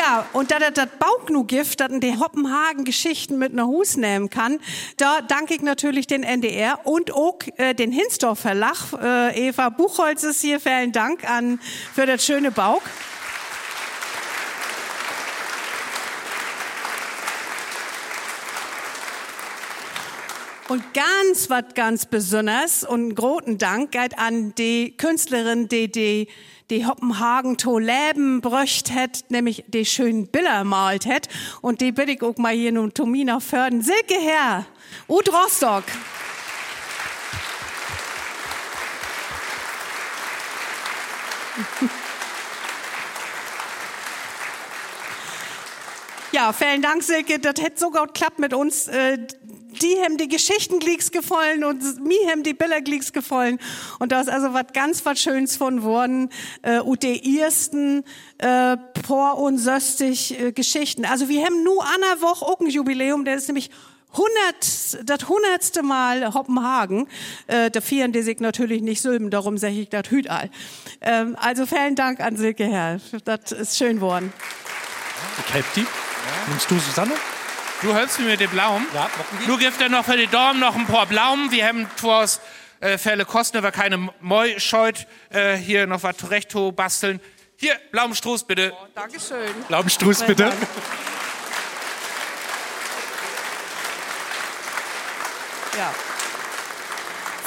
[0.00, 4.58] Ja, und da das das Baugnu-Gift, das in die Hoppenhagen-Geschichten mit nach Hus nehmen kann,
[4.96, 8.94] da danke ich natürlich den NDR und auch äh, den Hinsdorf Verlag.
[8.98, 11.60] Äh, Eva Buchholz ist hier, vielen Dank an,
[11.94, 12.80] für das schöne Baug.
[20.68, 26.28] Und ganz was ganz Besonderes und einen großen Dank geht an die Künstlerin, die die,
[26.70, 31.28] die Hoppenhagen to Leben bröcht hat, nämlich die schönen Bilder malt hat.
[31.60, 33.82] Und die bitte ich auch mal hier nun Tomina Förden.
[33.82, 34.64] Silke her,
[35.08, 35.84] Ut Rostock.
[46.32, 47.40] Ja, vielen Dank, Silke.
[47.40, 48.88] Das hätte sogar geklappt mit uns.
[49.82, 53.58] Die haben die Geschichtenglicks gefallen und mir haben die Bilderglicks gefallen.
[53.98, 56.30] Und da ist also was ganz was Schönes von worden.
[56.62, 58.04] Äh, und die ersten
[58.38, 58.76] äh,
[59.06, 61.04] por und söstig äh, Geschichten.
[61.04, 63.70] Also wir haben nur einer Woche auch ein Jubiläum, der ist nämlich
[64.12, 67.06] 100, das hundertste Mal Hoppenhagen.
[67.46, 70.50] Äh, da vieren die sich natürlich nicht Sülben, darum sage ich das Hütal.
[71.00, 73.00] Ähm, also vielen Dank an Silke Herr.
[73.24, 74.32] Das ist schön worden.
[75.46, 75.86] Ich helfe die.
[76.48, 77.12] Nimmst du Susanne?
[77.82, 78.86] Du hältst mir mit den Blauen?
[78.92, 79.46] Ja, machen wir.
[79.46, 81.50] Du gibst dann noch für die Daumen noch ein paar Blauen.
[81.50, 82.40] Wir haben twas
[82.80, 87.20] äh, Fälle kosten, aber keine Moi scheut, äh, hier noch was zurecht zu basteln.
[87.56, 88.72] Hier, Blaumenstruß, bitte.
[88.74, 89.48] Oh, Dankeschön.
[89.68, 90.44] Blaumenstruß, bitte.
[90.44, 90.56] Dank.
[95.78, 95.94] Ja.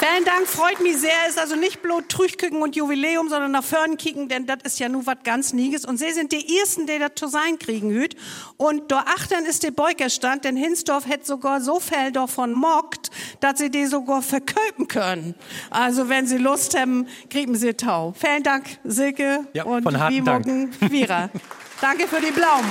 [0.06, 1.14] Vielen Dank, freut mich sehr.
[1.30, 4.90] Ist also nicht bloß Trüchküken und Jubiläum, sondern nach vorn kicken, denn das ist ja
[4.90, 5.86] nur was ganz Nieges.
[5.86, 8.14] Und sie sind die Ersten, die das zu sein kriegen hüt.
[8.58, 13.10] Und da achtern ist der Beukerstand, denn Hinsdorf hätte sogar so viel davon mockt,
[13.40, 15.34] dass sie die sogar verköpen können.
[15.70, 18.12] Also wenn sie Lust haben, kriegen sie Tau.
[18.12, 21.30] Vielen Dank, Silke Ja, und Vierer.
[21.80, 22.66] Danke für die Blauen.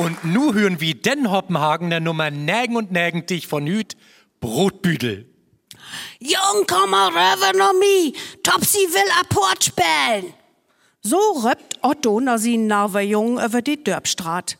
[0.00, 3.98] Und nu hören wir den Hoppenhagen der Nummer Nägen und Nägen dich von Hüt,
[4.40, 5.28] Brotbüdel.
[6.18, 8.14] Jung, komm mal rüber noch mi.
[8.42, 10.32] Topsy will Apport spielen.
[11.02, 14.56] So röppt Otto na sin Narver Jung über die Dörbstraat.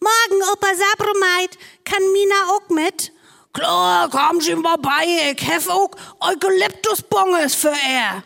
[0.00, 3.10] Morgen, Opa Sabromeit, kann Mina auch mit?
[3.52, 5.90] Klar, komm Sie mal bei, ich hef auch
[6.20, 8.22] Eukalyptusbonges für er.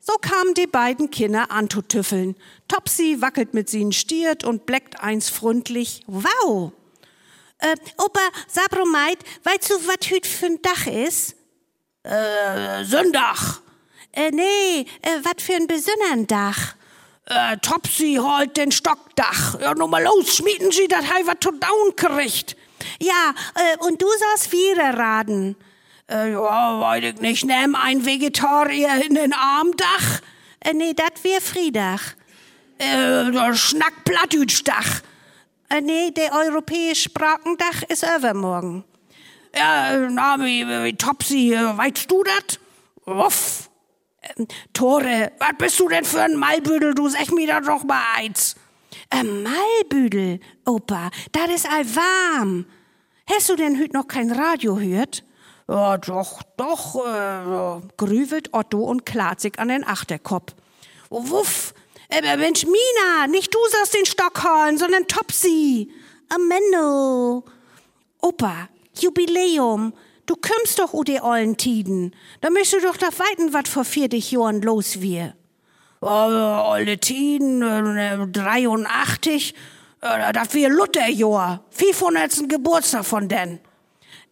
[0.00, 2.34] So kamen die beiden Kinder anzutüffeln.
[2.68, 6.02] Topsy wackelt mit seinen Stiert und bleckt eins freundlich.
[6.06, 6.72] Wow!
[7.58, 11.36] Äh, Opa Sabromeit, weißt du, was hüt für ein Dach ist?
[12.02, 13.60] Äh, Sündach.
[14.12, 16.74] Äh, nee, äh, was für ein besonderen Dach?
[17.26, 19.60] Äh, Topsy holt den Stockdach.
[19.60, 22.56] Ja, nun mal los, schmieden Sie, dat hei wat zu down kriegt.
[22.98, 25.56] Ja, äh, und du sollst wieder raten.
[26.10, 30.20] Äh, ja, weiß ich nicht, nehm ein Vegetarier in den Armdach.
[30.58, 32.14] Äh, nee, dat wär Friedach.
[32.78, 35.02] Äh, der Schnackplattütschdach.
[35.68, 38.82] Äh, nee, der europäische Sprachendach ist übermorgen.
[39.54, 42.58] Ja, na, wie, wie Topsy, äh, weißt du dat?
[43.04, 43.70] Wuff.
[44.36, 46.94] Ähm, Tore, was bist du denn für ein Malbüdel?
[46.94, 48.56] Du sag mir da doch mal eins.
[49.10, 52.66] Ein Malbüdel, Opa, das ist all warm.
[53.26, 55.22] Hast du denn hüt noch kein Radio hört?
[55.70, 60.54] Ja, doch, doch, äh, Grüwelt Otto und klart sich an den Achterkopf.
[61.10, 61.74] wuff.
[62.12, 65.92] Aber Mensch, Mina, nicht du sollst den Stock holen, sondern Topsy.
[66.48, 67.44] Menno.
[68.20, 68.68] Opa,
[68.98, 69.92] Jubiläum.
[70.26, 72.16] Du kümmst doch u die ollen Tiden.
[72.40, 75.34] Da du doch da weiten, wat vor 40 Jahren los wir.
[76.00, 79.54] Oh, olle Tiden, äh, 83.
[80.00, 81.64] Äh, das wir Lutherjahr.
[81.70, 82.48] 500.
[82.48, 83.60] Geburtstag von denn.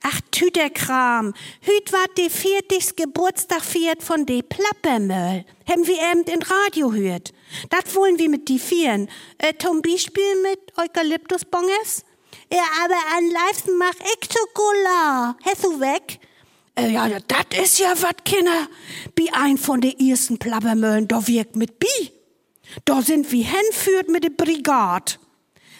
[0.02, 1.34] Ach, Tüterkram.
[1.60, 2.96] Hüt wat de 40.
[2.96, 5.44] Geburtstag feiert von de Plappermöll.
[5.68, 7.32] Haben wir eben in Radio hört.
[7.70, 9.08] Dat wollen wir mit die vieren.
[9.38, 12.04] Äh, zum Beispiel mit Eukalyptusbonges?
[12.52, 15.36] Ja, aber an liebsten mach ich Schokolade.
[15.44, 16.18] Hast du weg?
[16.76, 18.68] Äh, ja, dat is ja wat, Kinder.
[19.14, 22.12] Bi ein von de ersten Plappermöllen, da wirkt mit Bi.
[22.84, 25.14] Da sind wir hinführt mit de Brigade.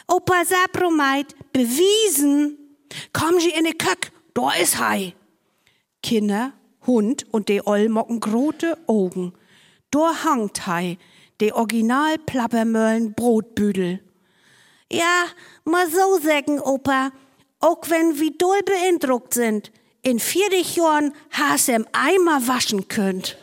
[0.08, 2.57] Opa Sabromeit, bewiesen.
[3.12, 5.15] Komm sie in de Köck, da is hei.
[6.02, 6.52] Kinder,
[6.86, 9.32] Hund und de Oll mocken grote Augen.
[9.90, 10.98] Da hangt hei,
[11.40, 14.01] de Original Plappermöllen Brotbüdel.
[14.90, 15.27] Ja,
[15.65, 17.12] mal so sagen, Opa,
[17.60, 19.70] auch wenn wir doll beeindruckt sind,
[20.02, 23.36] in 40 Jahren hast im Eimer waschen könnt.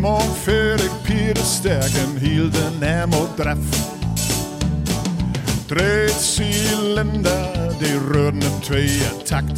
[0.00, 3.58] 45 Pier Stärken hielten Nemo drauf.
[5.68, 9.56] Drehzylinder, die rührten im Zweier-Takt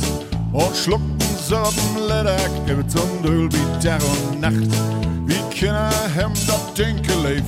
[0.52, 2.36] und schluckten Sorten Leder,
[2.66, 4.70] gibt und Öl wie Tag und Nacht.
[5.24, 7.44] Wie Kinder haben das Ding gelebt,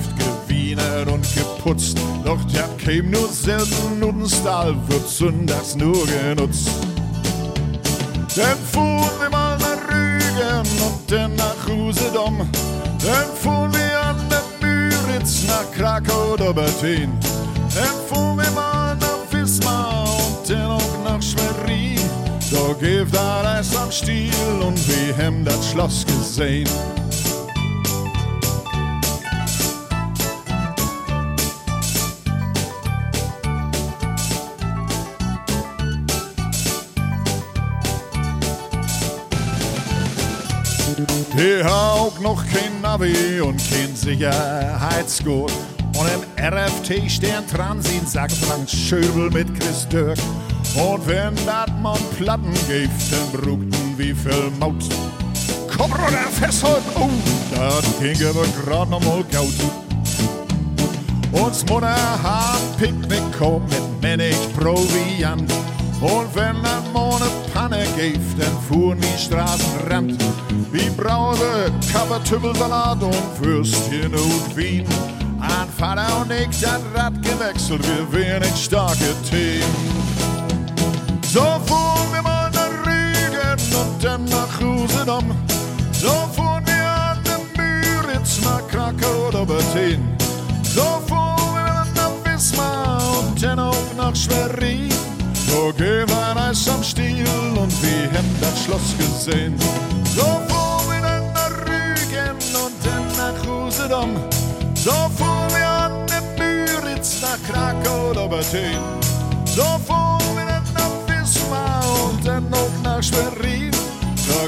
[0.47, 1.95] gewienert und geputzt.
[2.25, 6.71] Doch der käm nur selten und ein Stahl wird sonntags nur genutzt.
[8.35, 12.49] Dann fuhren wir mal nach Rügen und dann nach Usedom.
[13.01, 17.17] Dann fuhren wir an der Müritz nach Krakau oder Berlin.
[17.73, 21.99] Dann fuhren wir mal nach Wismar und dann auch nach Schwerin.
[22.51, 24.33] Da gibt alles am Stiel
[24.65, 26.67] und wir haben das Schloss gesehen.
[41.37, 45.51] Die auch noch kein Navi und kein Sicherheitsgurt.
[45.95, 50.17] Und im RFT stehen Transit, sagt Frank Schöbel mit Chris Dirk.
[50.73, 54.83] Und wenn dat man Platten gibt, dann brugten wie viel Maut.
[55.77, 57.09] Komm runter, festhalten, oh,
[57.55, 59.53] dat ging aber grad noch mal gaut.
[61.31, 61.93] Uns Mutter
[62.23, 65.53] hat Picknick kommen mit Männich Proviant.
[66.01, 70.17] Und wenn dann mal eine Panne gibt, dann fuhren die Straßenrand.
[70.71, 74.85] Wie Brause, Kappertüppelsalat und Würstchen und Wien.
[75.39, 79.63] An Vater und ich das Rad gewechselt, wir wären ein starke Team.
[81.31, 85.25] So fuhren wir mal nach Rügen und dann nach Usedom.
[85.93, 90.07] So fuhren wir an der Müritz nach Krakau oder Berlin.
[90.63, 94.98] So fuhren wir nach Wismar und dann auch nach Schwerin.
[95.59, 97.27] So gehen wir Eis am Stiel
[97.61, 99.55] und wir haben das Schloss gesehen.
[100.15, 104.15] So fuhren wir dann nach Rügen und dann nach Usedom.
[104.75, 108.79] So fuhren wir an der Müritz nach Krakau oder Berlin.
[109.45, 113.71] So fuhren wir dann nach Wismar und dann auch nach Schwerin.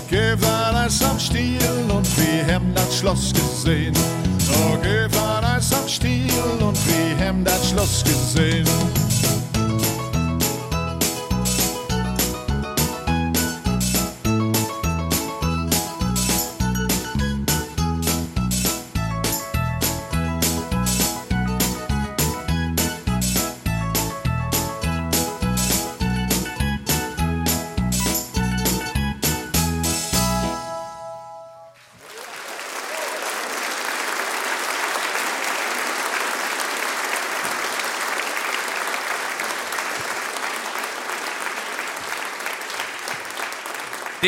[0.09, 1.59] Gibt alles am Stiel
[1.89, 3.93] und wir haben das Schloss gesehen.
[4.81, 6.31] Gibt alles am Stiel
[6.61, 8.65] und wir haben das Schloss gesehen.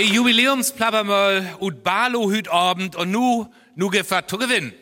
[0.03, 4.73] Der Jubiläumsplappermöll und Barlo hüt Abend und nu, nu gefahrt zu gewinnen.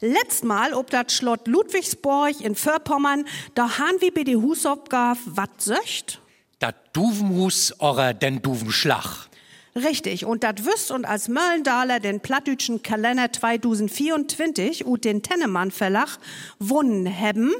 [0.00, 5.60] Letzt Mal ob dat Schlott Ludwigsburg in Vorpommern, da han wir bei de Husaufgabe wat
[5.60, 6.22] söcht.
[6.60, 9.28] Dat Duvenhus oder den Duvenschlag.
[9.76, 16.16] Richtig, und dat wüsst und als Möllendaler den plattdütschen Kalender 2024 und den Tennemann Verlag
[16.58, 17.52] wunnen haben,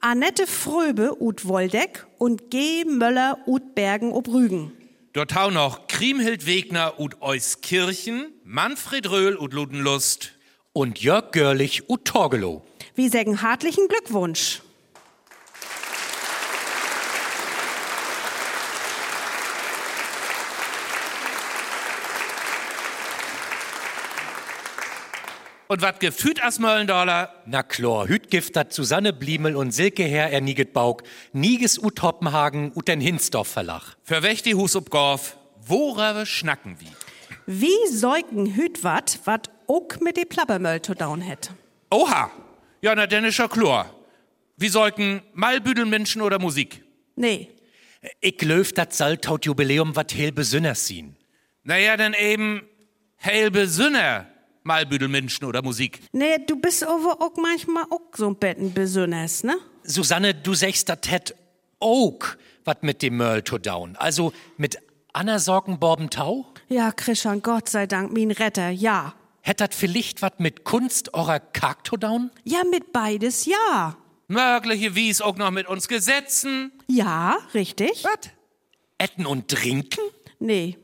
[0.00, 2.86] Annette Fröbe ut Woldeck und G.
[2.86, 4.72] Möller ut Bergen ob Rügen.
[5.14, 10.32] Dort auch noch Kriemhild Wegner ut Euskirchen, Manfred Röhl ut Ludenlust.
[10.72, 12.62] Und Jörg Görlich ut Torgelow.
[12.94, 14.62] Wir sagen hartlichen Glückwunsch.
[25.72, 27.32] Und wat gefühlt as Möllendorler?
[27.46, 32.72] Na klar, Hüt gift dat Susanne Bliemel und Silke Herr ernieget Baug, Niges ut Hoppenhagen
[32.74, 33.96] ut den Hinsdorf Verlag.
[34.02, 36.92] Für wächt die Hus ob Gorf, worüber schnacken wie?
[37.46, 41.50] Wie säugen Hüt wat, wat ook mit de Plappermöll zu down het?
[41.90, 42.30] Oha,
[42.82, 43.86] ja, na, denn ist ja klar.
[44.58, 46.84] Wie sollten Malbüdelmenschen oder Musik?
[47.16, 47.48] Nee.
[48.20, 51.16] Ich löf dat Saltaut Jubiläum wat heel besünners sien.
[51.62, 52.60] Naja, dann eben
[53.16, 54.26] Helbe Sünner,
[54.64, 56.00] Malbüdelmenschen oder Musik.
[56.12, 59.56] Nee, du bist aber auch manchmal auch so ein bisschen besonders, ne?
[59.84, 61.34] Susanne, du sagst dat het
[61.80, 63.96] ook wat mit dem Mörl to down.
[63.96, 64.78] Also mit
[65.12, 66.46] Anna Sorgenborben Tau?
[66.68, 69.14] Ja, Christian, Gott sei Dank, mein Retter, ja.
[69.42, 72.30] Hätt dat vielleicht wat mit Kunst oder Kark to down?
[72.44, 73.96] Ja, mit beides, ja.
[74.28, 76.72] Möglicherweise auch noch mit uns Gesetzen.
[76.86, 78.04] Ja, richtig.
[78.04, 78.30] Was?
[78.98, 80.00] Etten und trinken?
[80.38, 80.78] Nee,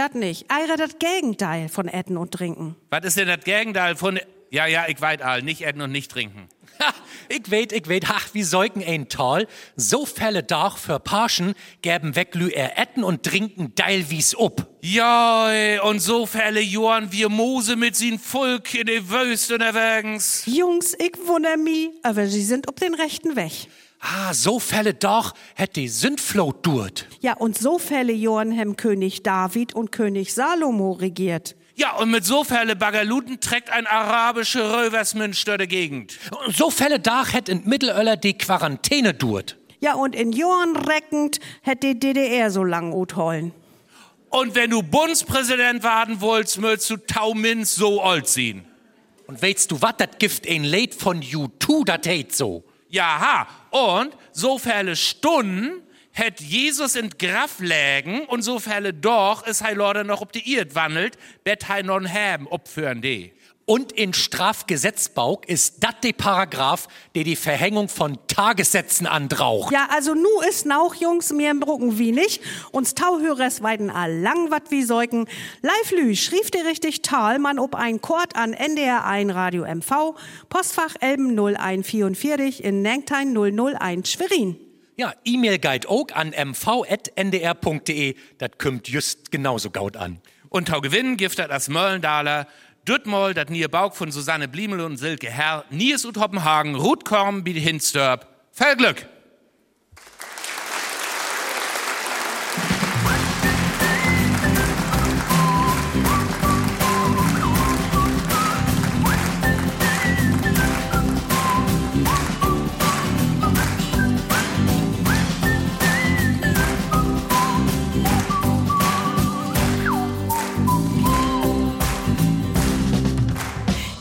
[0.00, 0.46] das nicht.
[0.50, 2.76] Eire das Gegenteil von Etten und Trinken.
[2.90, 4.18] Was ist denn das Gegenteil von.
[4.50, 6.48] Ja, ja, ich weiß all, nicht essen und nicht trinken.
[6.80, 6.92] Ha,
[7.28, 9.46] ich weet, ich weet, ach, wie säugen ein Tal.
[9.76, 14.66] So Fälle doch für Parschen gäben weglü er etten und trinken deil wie's up.
[14.80, 20.44] Ja, und so Fälle Johann wir Mose mit sin Volk in de Wüste unterwegs.
[20.46, 23.68] Jungs, ich wundere mich, aber sie sind auf den rechten Weg.
[24.00, 27.06] Ah, so Fälle doch hätt die Sündflut durt.
[27.20, 31.54] Ja, und so Fälle Johann hem König David und König Salomo regiert.
[31.76, 36.18] Ja, und mit so Fälle Bagaluten trägt ein arabische Röversmünster der Gegend.
[36.46, 39.56] Und so Fälle dach hätt in Mittelöller die Quarantäne durt.
[39.80, 43.52] Ja, und in Johann reckend hätt die DDR so lang uthollen.
[44.30, 48.64] Und wenn du Bundespräsident werden wolltest, möchtest du Taumins so alt sehen.
[49.26, 52.64] Und weißt du wat, dat Gift ein Lied von U2, dat hätt so.
[52.88, 55.82] Jaha, und so viele Stunden
[56.12, 60.54] hätt Jesus in Graf lägen und so viele doch ist hei Lorde noch ob die
[60.54, 63.32] Erd wandelt, bet hei non haben, opführen die.
[63.70, 69.72] Und in Strafgesetzbau ist dat de Paragraph, der die Verhängung von Tagessätzen andraucht.
[69.72, 72.42] Ja, also nu ist nauch, Jungs, mir im Brucken wie nicht.
[72.72, 75.28] Uns Tauhörers weiden allang wat wie säugen.
[75.62, 80.16] Live Lü, schrieb dir richtig Tal, man ob ein Chord an NDR 1 Radio MV,
[80.48, 84.56] Postfach Elben 0144 in Nengtein 001 Schwerin.
[84.96, 90.20] Ja, E-Mail guide auch an mv.ndr.de, dat kümmt just genauso gaut an.
[90.48, 92.48] Und Tau gewinnen giftet das Möllendaler,
[92.90, 97.52] Düttmoll, dat nie Baug von Susanne Bliemel und Silke Herr, Nies und Hoppenhagen, Rutkorn, wie
[97.52, 98.26] Hinstörp.
[98.50, 99.06] Viel Glück!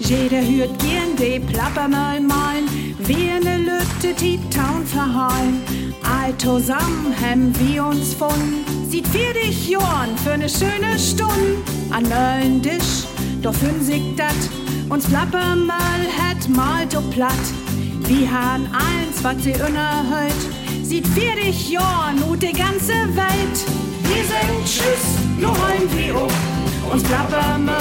[0.09, 2.67] Jeder hört gern de Plappermal malen,
[2.97, 5.61] wie ne Lütte die Town verhallen.
[6.01, 11.61] All zusammen hem wir uns von, sieht für dich Jorn für ne schöne Stunde.
[11.91, 13.05] An neuen Tisch,
[13.43, 14.33] doch sich dat,
[14.89, 17.45] uns Plappermal het mal do platt.
[18.07, 20.41] Wir han eins, wat sie unerhört,
[20.81, 23.57] sieht für dich Jorn und die ganze Welt.
[24.05, 25.05] Wir sagen Tschüss,
[25.37, 26.33] nur heim wie ob,
[26.91, 27.77] uns Plappermal,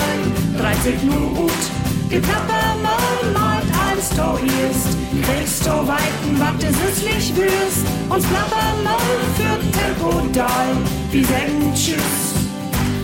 [0.59, 1.88] 30 nur gut.
[2.11, 4.39] Die Plappermann malt als du
[4.71, 7.87] ist, kriegst du weiten, wat du süßlich wirst.
[8.09, 8.99] Uns Plappermann
[9.37, 10.77] für Tempo doll,
[11.13, 12.33] wie sagen Tschüss,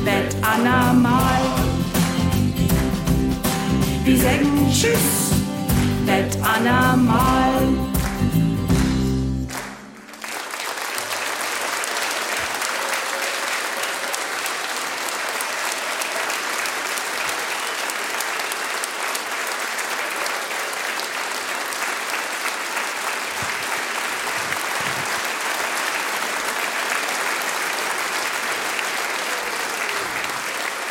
[0.07, 1.43] Bett Anna mal.
[4.05, 5.33] Wir sagen Tschüss,
[6.07, 6.97] Bett Anna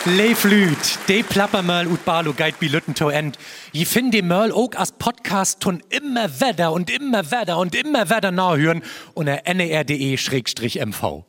[0.05, 0.15] mal.
[0.15, 3.37] Leif Lüt, de Plappermörl ut Barlo geit bi Lütten to end.
[3.71, 8.09] Je find de Mörl ook as Podcast tun immer wedder und immer wedder und immer
[8.09, 11.25] wedder nachhören unter nr.de-mv.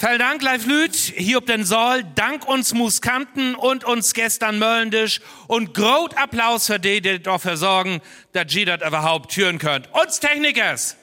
[0.00, 2.04] Vielen Dank, Leif Lüth, hier ob den Saal.
[2.14, 5.20] Dank uns Muskanten und uns gestern Möllendisch.
[5.48, 8.00] Und groß Applaus für die, die dafür sorgen,
[8.32, 9.88] dass ihr das überhaupt hören könnt.
[9.92, 10.97] Uns Technikers.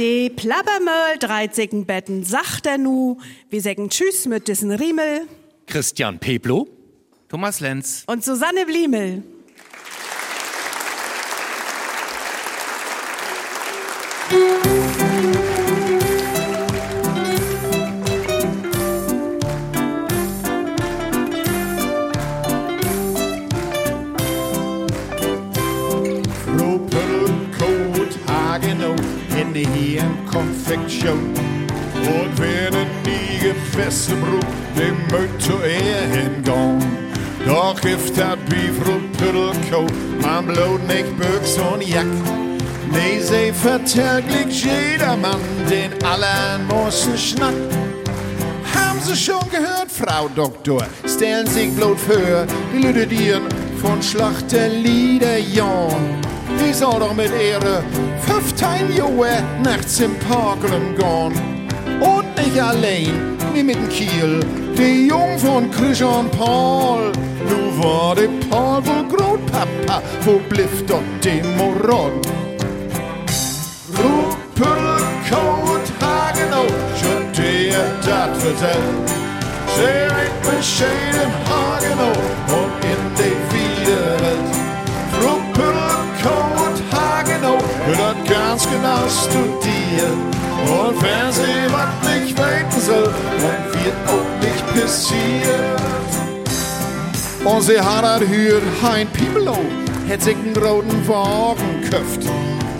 [0.00, 3.18] Die Plappermöll dreizigen Betten sagt er nu.
[3.50, 5.26] Wir sagen Tschüss mit diesen Riemel
[5.66, 6.68] Christian Peblo.
[7.28, 8.04] Thomas Lenz.
[8.06, 9.22] und Susanne Bliemel.
[34.76, 36.78] Dem mögt zu er hingehen.
[37.46, 39.92] Doch if dat wie Frau Puddelkot,
[40.22, 42.06] man bloot nicht Büchs und Jack.
[42.92, 47.54] Nee, sie vertäglich jedermann den allermosten Schnack.
[48.74, 50.86] Haben Sie schon gehört, Frau Doktor?
[51.06, 53.48] Stellen sich bloß für die Lüde Dieren
[53.80, 56.20] von Schlachterlieder, Jan.
[56.58, 57.82] Die soll doch mit ihre
[58.26, 61.60] 15 Jahre nachts im Park rumgehen.
[62.00, 64.40] Und nicht allein, wie mit dem Kiel,
[64.76, 67.12] die Jung von Christian Paul.
[67.48, 72.12] Nu war der Paul wohl Großpapa, wo bliff dort die Moron?
[73.98, 79.08] Ruppelkot Hagenow, schon dir dat vertellt.
[79.76, 82.18] Sehr ich bescheiden Hagenow
[82.58, 84.50] und in die Wiederwelt.
[85.22, 87.62] Ruppelkot Hagenow,
[87.98, 90.30] dat ganz genau studiert.
[90.68, 91.29] Und wer sie was
[95.10, 95.80] nicht passiert.
[97.44, 99.58] Und sie hat dat hür hein Pibelo,
[100.08, 102.28] het sich einen roten Wagen köft.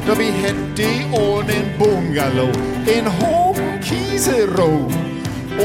[0.07, 2.51] Da wie het die ohne Bungalow
[2.87, 4.81] in hohen Kieserow.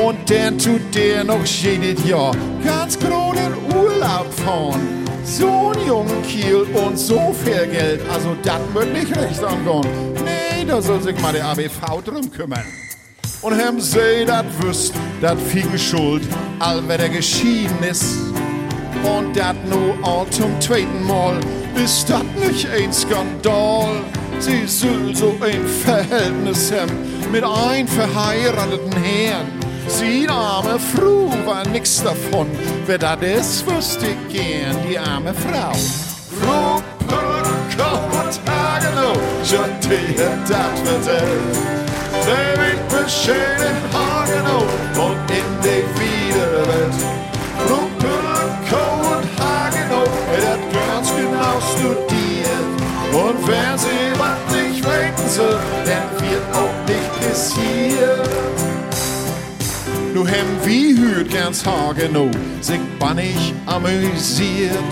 [0.04, 5.06] Und dann tut der noch jedes Jahr ganz großen Urlaub fahren.
[5.24, 9.88] So ein jungen Kiel und so viel Geld, also das wird nicht recht angehen.
[10.24, 12.85] Nee, da soll sich mal der ABV drum kümmern.
[13.46, 16.24] Und haben sie dat wüsst, dat fiegen Schuld,
[16.58, 18.18] all wer der geschieden ist.
[19.04, 21.40] Und dat nu all zum zweiten Mal,
[21.76, 24.02] ist dat nicht ein Skandal?
[24.40, 26.98] Sie soll so ein Verhältnis haben
[27.32, 29.46] mit ein verheirateten Herrn.
[29.90, 32.48] Sie arme Frau war nix davon,
[32.88, 35.72] wer dat ist, wüsste ich gern, die arme Frau.
[36.42, 41.76] Frau Purkot Hagenow, schon dir dat vertellt.
[42.26, 44.66] Sie wird bescheiden Hagenow
[44.98, 46.96] und in die Wiederwelt.
[47.68, 52.68] Frau Purkot Hagenow, er hat ganz genau studiert.
[53.14, 58.30] Und wer sie was nicht weten soll, dann wird auch nicht passiert.
[60.16, 64.92] Nu hem vi hört ganz Hagenow, sich bannig amüsiert.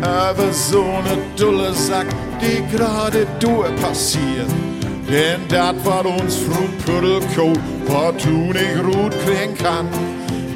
[0.00, 2.06] Aber so ne dulle Sack,
[2.40, 4.75] die gerade durch passiert.
[5.08, 7.52] Denn dat war uns Frau Puddelko
[7.86, 9.88] partout nicht gut kriegen kann.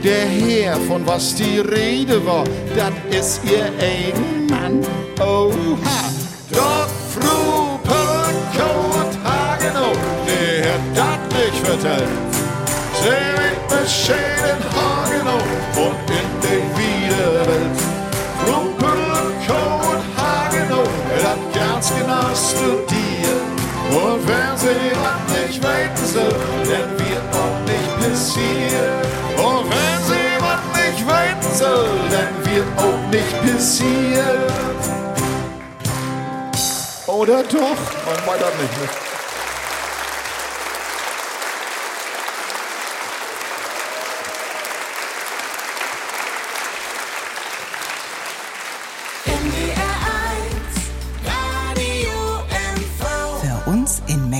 [0.03, 2.45] Der Herr, von was die Rede war,
[2.75, 4.85] dat ist ihr eigen Mann.
[5.21, 6.11] Oha,
[6.51, 9.97] doch Frau Puddelko und Hagenow,
[10.27, 12.09] der hat dat nicht vertellt.
[13.01, 15.45] Sie wird bescheiden Hagenow
[15.77, 17.79] und in die Wiederwelt.
[18.49, 19.63] Rumpelko
[19.93, 23.00] und Hagenow, er hat ganz genau studiert.
[23.91, 26.35] Und wenn sie was nicht weten soll,
[26.71, 29.03] dann wird auch nicht passieren.
[29.37, 34.81] Und wenn sie was nicht weten soll, dann wird auch nicht passieren.
[37.07, 37.81] Oder doch?
[38.07, 38.81] Man weiß nicht.
[38.81, 39.20] Ne?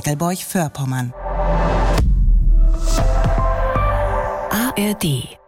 [0.01, 1.13] Meckelburg-Vorpommern.
[4.51, 5.40] ARD